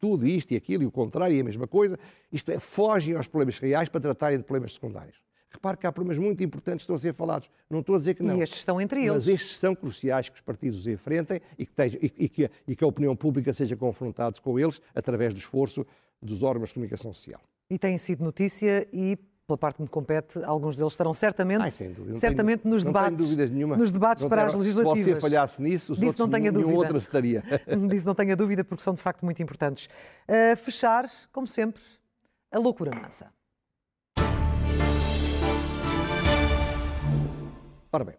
tudo 0.00 0.26
isto 0.26 0.52
e 0.52 0.56
aquilo 0.56 0.82
e 0.82 0.86
o 0.86 0.90
contrário 0.90 1.36
e 1.36 1.40
a 1.40 1.44
mesma 1.44 1.68
coisa, 1.68 1.98
isto 2.32 2.50
é, 2.50 2.58
fogem 2.58 3.14
aos 3.14 3.26
problemas 3.26 3.58
reais 3.58 3.90
para 3.90 4.00
tratarem 4.00 4.38
de 4.38 4.44
problemas 4.44 4.72
secundários. 4.72 5.16
Repare 5.52 5.76
que 5.76 5.86
há 5.86 5.92
problemas 5.92 6.18
muito 6.18 6.42
importantes 6.42 6.86
que 6.86 6.92
estão 6.92 6.96
a 6.96 6.98
ser 6.98 7.12
falados. 7.12 7.50
Não 7.68 7.80
estou 7.80 7.94
a 7.94 7.98
dizer 7.98 8.14
que 8.14 8.22
não. 8.22 8.36
E 8.36 8.42
estes 8.42 8.58
estão 8.58 8.80
entre 8.80 9.00
eles. 9.00 9.26
Mas 9.26 9.28
estes 9.28 9.56
são 9.56 9.74
cruciais 9.74 10.28
que 10.28 10.36
os 10.36 10.40
partidos 10.40 10.80
os 10.80 10.86
enfrentem 10.86 11.40
e 11.58 11.66
que, 11.66 11.72
e, 11.82 12.12
e, 12.24 12.28
que, 12.28 12.50
e 12.68 12.76
que 12.76 12.84
a 12.84 12.86
opinião 12.86 13.14
pública 13.14 13.52
seja 13.52 13.76
confrontada 13.76 14.40
com 14.40 14.58
eles 14.58 14.80
através 14.94 15.34
do 15.34 15.38
esforço 15.38 15.86
dos 16.20 16.42
órgãos 16.42 16.70
de 16.70 16.74
comunicação 16.74 17.12
social. 17.12 17.40
E 17.68 17.78
tem 17.78 17.98
sido 17.98 18.24
notícia 18.24 18.86
e 18.92 19.18
pela 19.46 19.58
parte 19.58 19.76
que 19.76 19.82
me 19.82 19.88
compete, 19.88 20.40
alguns 20.44 20.76
deles 20.76 20.92
estarão 20.92 21.12
certamente, 21.12 21.62
Ai, 21.62 21.70
certamente 22.16 22.60
tenho, 22.60 22.72
nos, 22.72 22.84
debates, 22.84 23.36
nos 23.76 23.90
debates 23.90 24.24
para 24.24 24.44
as 24.44 24.54
legislativas. 24.54 25.04
Se 25.04 25.14
você 25.14 25.20
falhasse 25.20 25.60
nisso, 25.60 25.92
os 25.92 25.98
Disso 25.98 26.10
outros, 26.10 26.18
não 26.18 26.30
tenha 26.30 26.52
nenhum 26.52 26.62
dúvida. 26.62 26.78
outro 26.78 26.96
estaria. 26.98 27.42
Disso 27.90 28.06
não 28.06 28.14
tenha 28.14 28.36
dúvida, 28.36 28.64
porque 28.64 28.82
são 28.82 28.94
de 28.94 29.00
facto 29.00 29.24
muito 29.24 29.42
importantes. 29.42 29.88
Uh, 30.28 30.56
fechar, 30.56 31.10
como 31.32 31.46
sempre, 31.46 31.82
a 32.50 32.58
loucura 32.58 32.94
mansa. 32.94 33.32
Ora 37.92 38.04
bem, 38.04 38.16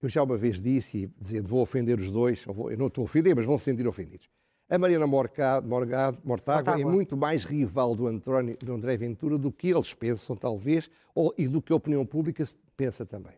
eu 0.00 0.08
já 0.08 0.22
uma 0.22 0.38
vez 0.38 0.58
disse, 0.58 0.98
e 0.98 1.06
dizendo 1.18 1.48
vou 1.48 1.60
ofender 1.60 1.98
os 1.98 2.10
dois, 2.10 2.44
vou, 2.46 2.70
eu 2.70 2.78
não 2.78 2.86
estou 2.86 3.02
a 3.02 3.04
ofender, 3.04 3.36
mas 3.36 3.44
vão 3.44 3.58
se 3.58 3.64
sentir 3.64 3.86
ofendidos. 3.86 4.28
A 4.68 4.78
Mariana 4.78 5.06
Morgado, 5.06 5.68
Morgado, 5.68 6.18
Mortágua 6.24 6.80
é 6.80 6.84
muito 6.84 7.14
mais 7.14 7.44
rival 7.44 7.94
do, 7.94 8.06
António, 8.06 8.56
do 8.56 8.72
André 8.72 8.96
Ventura 8.96 9.36
do 9.36 9.52
que 9.52 9.68
eles 9.68 9.92
pensam, 9.92 10.34
talvez, 10.34 10.90
ou, 11.14 11.34
e 11.36 11.46
do 11.46 11.60
que 11.60 11.72
a 11.72 11.76
opinião 11.76 12.06
pública 12.06 12.42
pensa 12.74 13.04
também. 13.04 13.34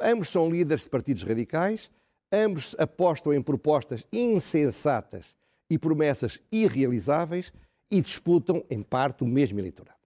Ambos 0.00 0.28
são 0.28 0.50
líderes 0.50 0.82
de 0.84 0.90
partidos 0.90 1.22
radicais, 1.22 1.90
ambos 2.32 2.74
apostam 2.78 3.32
em 3.32 3.40
propostas 3.40 4.04
insensatas 4.12 5.36
e 5.70 5.78
promessas 5.78 6.40
irrealizáveis 6.50 7.52
e 7.88 8.00
disputam, 8.00 8.64
em 8.68 8.82
parte, 8.82 9.22
o 9.22 9.26
mesmo 9.26 9.60
eleitorado. 9.60 9.98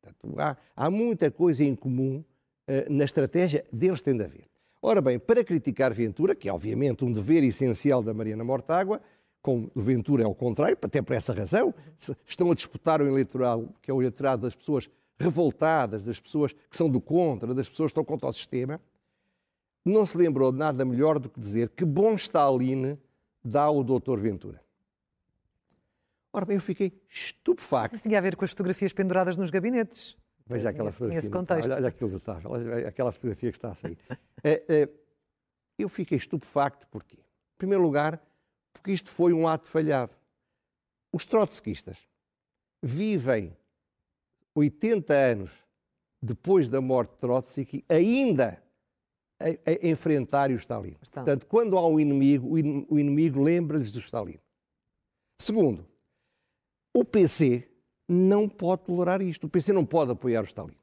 Portanto, 0.00 0.40
há, 0.40 0.56
há 0.74 0.90
muita 0.90 1.30
coisa 1.30 1.62
em 1.62 1.76
comum 1.76 2.24
na 2.88 3.04
estratégia 3.04 3.64
deles 3.72 4.02
tem 4.02 4.16
de 4.16 4.24
haver. 4.24 4.44
Ora 4.80 5.00
bem, 5.00 5.18
para 5.18 5.44
criticar 5.44 5.92
Ventura, 5.92 6.34
que 6.34 6.48
é 6.48 6.52
obviamente 6.52 7.04
um 7.04 7.12
dever 7.12 7.44
essencial 7.44 8.02
da 8.02 8.12
Mariana 8.12 8.42
Mortágua, 8.42 9.00
com 9.40 9.68
o 9.74 9.80
Ventura 9.80 10.22
é 10.22 10.26
o 10.26 10.34
contrário, 10.34 10.78
até 10.80 11.02
por 11.02 11.14
essa 11.14 11.32
razão, 11.32 11.74
estão 12.26 12.50
a 12.50 12.54
disputar 12.54 13.02
o 13.02 13.06
eleitorado, 13.06 13.72
que 13.82 13.90
é 13.90 13.94
o 13.94 14.00
eleitorado 14.00 14.42
das 14.42 14.54
pessoas 14.54 14.88
revoltadas, 15.18 16.04
das 16.04 16.18
pessoas 16.18 16.52
que 16.52 16.76
são 16.76 16.88
do 16.88 17.00
contra, 17.00 17.54
das 17.54 17.68
pessoas 17.68 17.88
que 17.88 17.92
estão 17.92 18.04
contra 18.04 18.28
o 18.28 18.32
sistema, 18.32 18.80
não 19.84 20.06
se 20.06 20.16
lembrou 20.16 20.52
de 20.52 20.58
nada 20.58 20.84
melhor 20.84 21.18
do 21.18 21.28
que 21.28 21.40
dizer 21.40 21.68
que 21.70 21.84
bom 21.84 22.14
Stalin 22.14 22.96
dá 23.44 23.68
o 23.68 23.82
doutor 23.82 24.18
Ventura. 24.20 24.60
Ora 26.32 26.46
bem, 26.46 26.56
eu 26.56 26.62
fiquei 26.62 26.92
estupefacto. 27.08 27.94
Isso 27.94 28.04
tinha 28.04 28.18
a 28.18 28.20
ver 28.22 28.36
com 28.36 28.44
as 28.44 28.50
fotografias 28.50 28.92
penduradas 28.92 29.36
nos 29.36 29.50
gabinetes. 29.50 30.16
Veja 30.52 30.70
aquela 30.70 30.90
fotografia. 30.90 31.18
Esse 31.18 31.30
contexto. 31.30 31.66
Olha, 31.66 31.76
olha 31.76 31.88
aquilo 31.88 32.10
detalhe, 32.10 32.46
olha 32.46 32.88
aquela 32.88 33.12
fotografia 33.12 33.50
que 33.50 33.56
está 33.56 33.70
a 33.70 33.74
sair. 33.74 33.98
é, 34.42 34.62
é, 34.68 34.88
eu 35.78 35.88
fiquei 35.88 36.18
estupefacto 36.18 36.86
porque, 36.88 37.16
em 37.16 37.58
primeiro 37.58 37.82
lugar, 37.82 38.22
porque 38.72 38.92
isto 38.92 39.10
foi 39.10 39.32
um 39.32 39.46
ato 39.46 39.66
falhado. 39.66 40.16
Os 41.12 41.26
trotskistas 41.26 41.98
vivem 42.82 43.56
80 44.54 45.14
anos 45.14 45.50
depois 46.20 46.68
da 46.68 46.80
morte 46.80 47.12
de 47.12 47.18
Trotsky 47.18 47.84
ainda 47.88 48.62
a, 49.40 49.70
a 49.70 49.88
enfrentar 49.88 50.50
o 50.50 50.54
Stalin. 50.54 50.96
Está. 51.02 51.22
Portanto, 51.22 51.46
quando 51.46 51.76
há 51.76 51.86
um 51.86 51.98
inimigo, 51.98 52.48
o 52.88 52.98
inimigo 52.98 53.42
lembra-lhes 53.42 53.92
do 53.92 53.98
Stalin. 53.98 54.38
Segundo, 55.40 55.86
o 56.94 57.04
PC 57.04 57.68
não 58.08 58.48
pode 58.48 58.82
tolerar 58.84 59.20
isto. 59.22 59.46
O 59.46 59.48
PC 59.48 59.72
não 59.72 59.84
pode 59.84 60.12
apoiar 60.12 60.42
o 60.42 60.44
Stalin. 60.44 60.76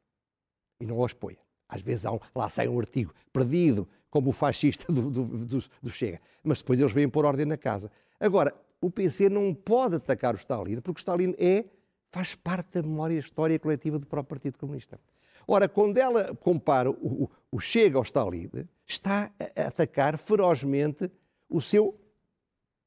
E 0.79 0.86
não 0.86 0.99
os 0.99 1.12
apoia. 1.12 1.38
Às 1.67 1.82
vezes 1.82 2.05
um, 2.05 2.19
lá 2.34 2.49
sai 2.49 2.67
um 2.67 2.79
artigo 2.79 3.13
perdido, 3.32 3.88
como 4.10 4.29
o 4.29 4.34
fascista 4.34 4.91
do, 4.91 5.10
do, 5.10 5.45
do, 5.45 5.63
do, 5.82 5.89
Chega. 5.89 6.19
Mas 6.43 6.60
depois 6.60 6.79
eles 6.79 6.91
vêm 6.91 7.08
pôr 7.08 7.25
ordem 7.25 7.45
na 7.45 7.58
casa. 7.58 7.91
Agora, 8.19 8.53
o 8.82 8.89
PC 8.89 9.29
não 9.29 9.53
pode 9.53 9.95
atacar 9.95 10.34
o 10.34 10.38
Stalin, 10.38 10.82
porque 10.82 10.99
o 10.99 11.01
Stalin 11.01 11.36
é, 11.38 11.65
faz 12.12 12.34
parte 12.34 12.73
da 12.73 12.82
memória 12.82 13.17
histórica 13.17 13.62
coletiva 13.62 13.99
do 13.99 14.08
próprio 14.08 14.29
Partido 14.29 14.58
Comunista. 14.58 14.99
Ora, 15.47 15.67
quando 15.67 15.97
ela 15.97 16.36
compara 16.36 16.89
o, 16.89 17.29
o 17.51 17.60
Chega 17.60 17.97
ao 17.97 18.03
Stalin, 18.03 18.49
está 18.86 19.32
a 19.55 19.67
atacar 19.67 20.17
ferozmente 20.17 21.12
o 21.49 21.62
seu, 21.62 21.99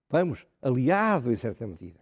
vamos, 0.09 0.47
aliado 0.61 1.33
em 1.33 1.37
certa 1.37 1.66
medida. 1.66 2.02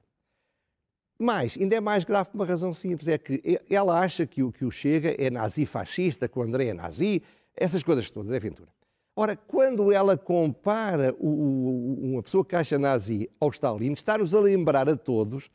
Mas, 1.23 1.55
ainda 1.61 1.77
é 1.77 1.81
mais 1.81 2.03
grave 2.03 2.31
por 2.31 2.39
uma 2.39 2.47
razão 2.47 2.73
simples, 2.73 3.07
é 3.07 3.19
que 3.19 3.61
ela 3.69 4.01
acha 4.01 4.27
que 4.27 4.43
o, 4.43 4.51
que 4.51 4.65
o 4.65 4.71
Chega 4.71 5.15
é 5.19 5.29
nazi-fascista, 5.29 6.27
que 6.27 6.39
o 6.39 6.43
André 6.43 6.69
é 6.69 6.73
nazi, 6.73 7.23
essas 7.55 7.83
coisas 7.83 8.09
todas, 8.09 8.33
é 8.33 8.41
Ventura. 8.41 8.71
Ora, 9.15 9.37
quando 9.37 9.93
ela 9.93 10.17
compara 10.17 11.15
o, 11.19 11.29
o, 11.29 12.13
uma 12.13 12.23
pessoa 12.23 12.43
que 12.43 12.57
acha 12.57 12.79
nazi 12.79 13.29
ao 13.39 13.51
Stalin, 13.51 13.93
está-nos 13.93 14.35
a 14.35 14.41
lembrar 14.41 14.89
a 14.89 14.97
todos 14.97 15.51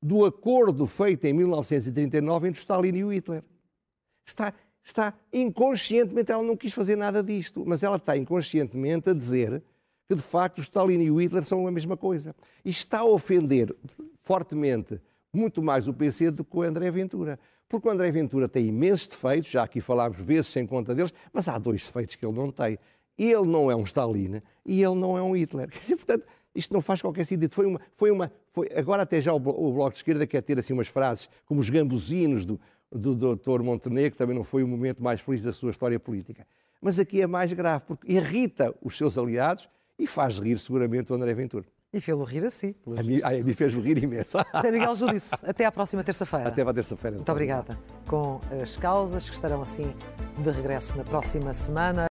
do 0.00 0.24
acordo 0.24 0.86
feito 0.86 1.24
em 1.24 1.32
1939 1.32 2.46
entre 2.46 2.60
Stalin 2.60 2.94
e 2.94 3.02
o 3.02 3.12
Hitler. 3.12 3.42
Está, 4.24 4.54
está 4.84 5.14
inconscientemente, 5.32 6.30
ela 6.30 6.44
não 6.44 6.56
quis 6.56 6.72
fazer 6.72 6.94
nada 6.94 7.24
disto, 7.24 7.64
mas 7.66 7.82
ela 7.82 7.96
está 7.96 8.16
inconscientemente 8.16 9.10
a 9.10 9.14
dizer 9.14 9.64
que 10.08 10.14
de 10.14 10.22
facto 10.22 10.60
Stalin 10.60 11.00
e 11.00 11.10
o 11.10 11.20
Hitler 11.20 11.42
são 11.42 11.66
a 11.66 11.72
mesma 11.72 11.96
coisa. 11.96 12.36
E 12.64 12.70
está 12.70 13.00
a 13.00 13.04
ofender 13.04 13.74
fortemente 14.22 15.00
muito 15.32 15.62
mais 15.62 15.88
o 15.88 15.94
PC 15.94 16.30
do 16.30 16.44
que 16.44 16.56
o 16.56 16.62
André 16.62 16.90
Ventura. 16.90 17.38
Porque 17.68 17.86
o 17.86 17.90
André 17.90 18.10
Ventura 18.10 18.48
tem 18.48 18.66
imensos 18.66 19.06
defeitos, 19.06 19.50
já 19.50 19.62
aqui 19.62 19.80
falámos 19.80 20.18
vezes 20.18 20.48
sem 20.48 20.66
conta 20.66 20.94
deles, 20.94 21.12
mas 21.32 21.48
há 21.48 21.58
dois 21.58 21.84
defeitos 21.84 22.16
que 22.16 22.24
ele 22.24 22.34
não 22.34 22.50
tem. 22.50 22.78
Ele 23.18 23.46
não 23.46 23.70
é 23.70 23.76
um 23.76 23.82
Stalin 23.82 24.40
e 24.64 24.82
ele 24.82 24.94
não 24.94 25.18
é 25.18 25.22
um 25.22 25.36
Hitler. 25.36 25.68
Quer 25.70 25.96
portanto, 25.96 26.26
isto 26.54 26.72
não 26.72 26.80
faz 26.80 27.02
qualquer 27.02 27.24
sentido. 27.24 27.52
Foi 27.52 27.66
uma, 27.66 27.80
foi 27.94 28.10
uma, 28.10 28.32
foi, 28.50 28.68
agora 28.74 29.02
até 29.02 29.20
já 29.20 29.32
o, 29.32 29.36
o 29.36 29.72
Bloco 29.72 29.90
de 29.90 29.98
Esquerda 29.98 30.26
quer 30.26 30.42
ter 30.42 30.58
assim 30.58 30.72
umas 30.72 30.88
frases 30.88 31.28
como 31.44 31.60
os 31.60 31.68
gambuzinos 31.68 32.44
do, 32.44 32.58
do 32.90 33.14
Dr. 33.14 33.62
Montenegro, 33.62 34.12
que 34.12 34.16
também 34.16 34.34
não 34.34 34.44
foi 34.44 34.62
o 34.62 34.68
momento 34.68 35.02
mais 35.02 35.20
feliz 35.20 35.42
da 35.42 35.52
sua 35.52 35.70
história 35.70 36.00
política. 36.00 36.46
Mas 36.80 36.98
aqui 36.98 37.20
é 37.20 37.26
mais 37.26 37.52
grave, 37.52 37.84
porque 37.84 38.10
irrita 38.10 38.74
os 38.80 38.96
seus 38.96 39.18
aliados 39.18 39.68
e 39.98 40.06
faz 40.06 40.38
rir 40.38 40.58
seguramente 40.58 41.12
o 41.12 41.14
André 41.14 41.34
Ventura. 41.34 41.66
E 41.90 42.02
fez-lo 42.02 42.22
rir 42.22 42.44
assim. 42.44 42.74
A 42.98 43.02
mim, 43.02 43.20
a 43.22 43.30
mim 43.42 43.52
fez-me 43.54 43.80
rir 43.80 44.02
imenso. 44.02 44.36
Até 44.52 44.70
Miguel 44.70 44.94
Judice. 44.94 45.34
Até 45.42 45.64
à 45.64 45.72
próxima 45.72 46.04
terça-feira. 46.04 46.48
Até 46.48 46.60
à 46.60 46.74
terça-feira. 46.74 47.16
Muito 47.16 47.32
obrigada. 47.32 47.78
Com 48.06 48.40
as 48.60 48.76
causas 48.76 49.26
que 49.26 49.34
estarão 49.34 49.62
assim 49.62 49.94
de 50.36 50.50
regresso 50.50 50.94
na 50.98 51.04
próxima 51.04 51.54
semana. 51.54 52.06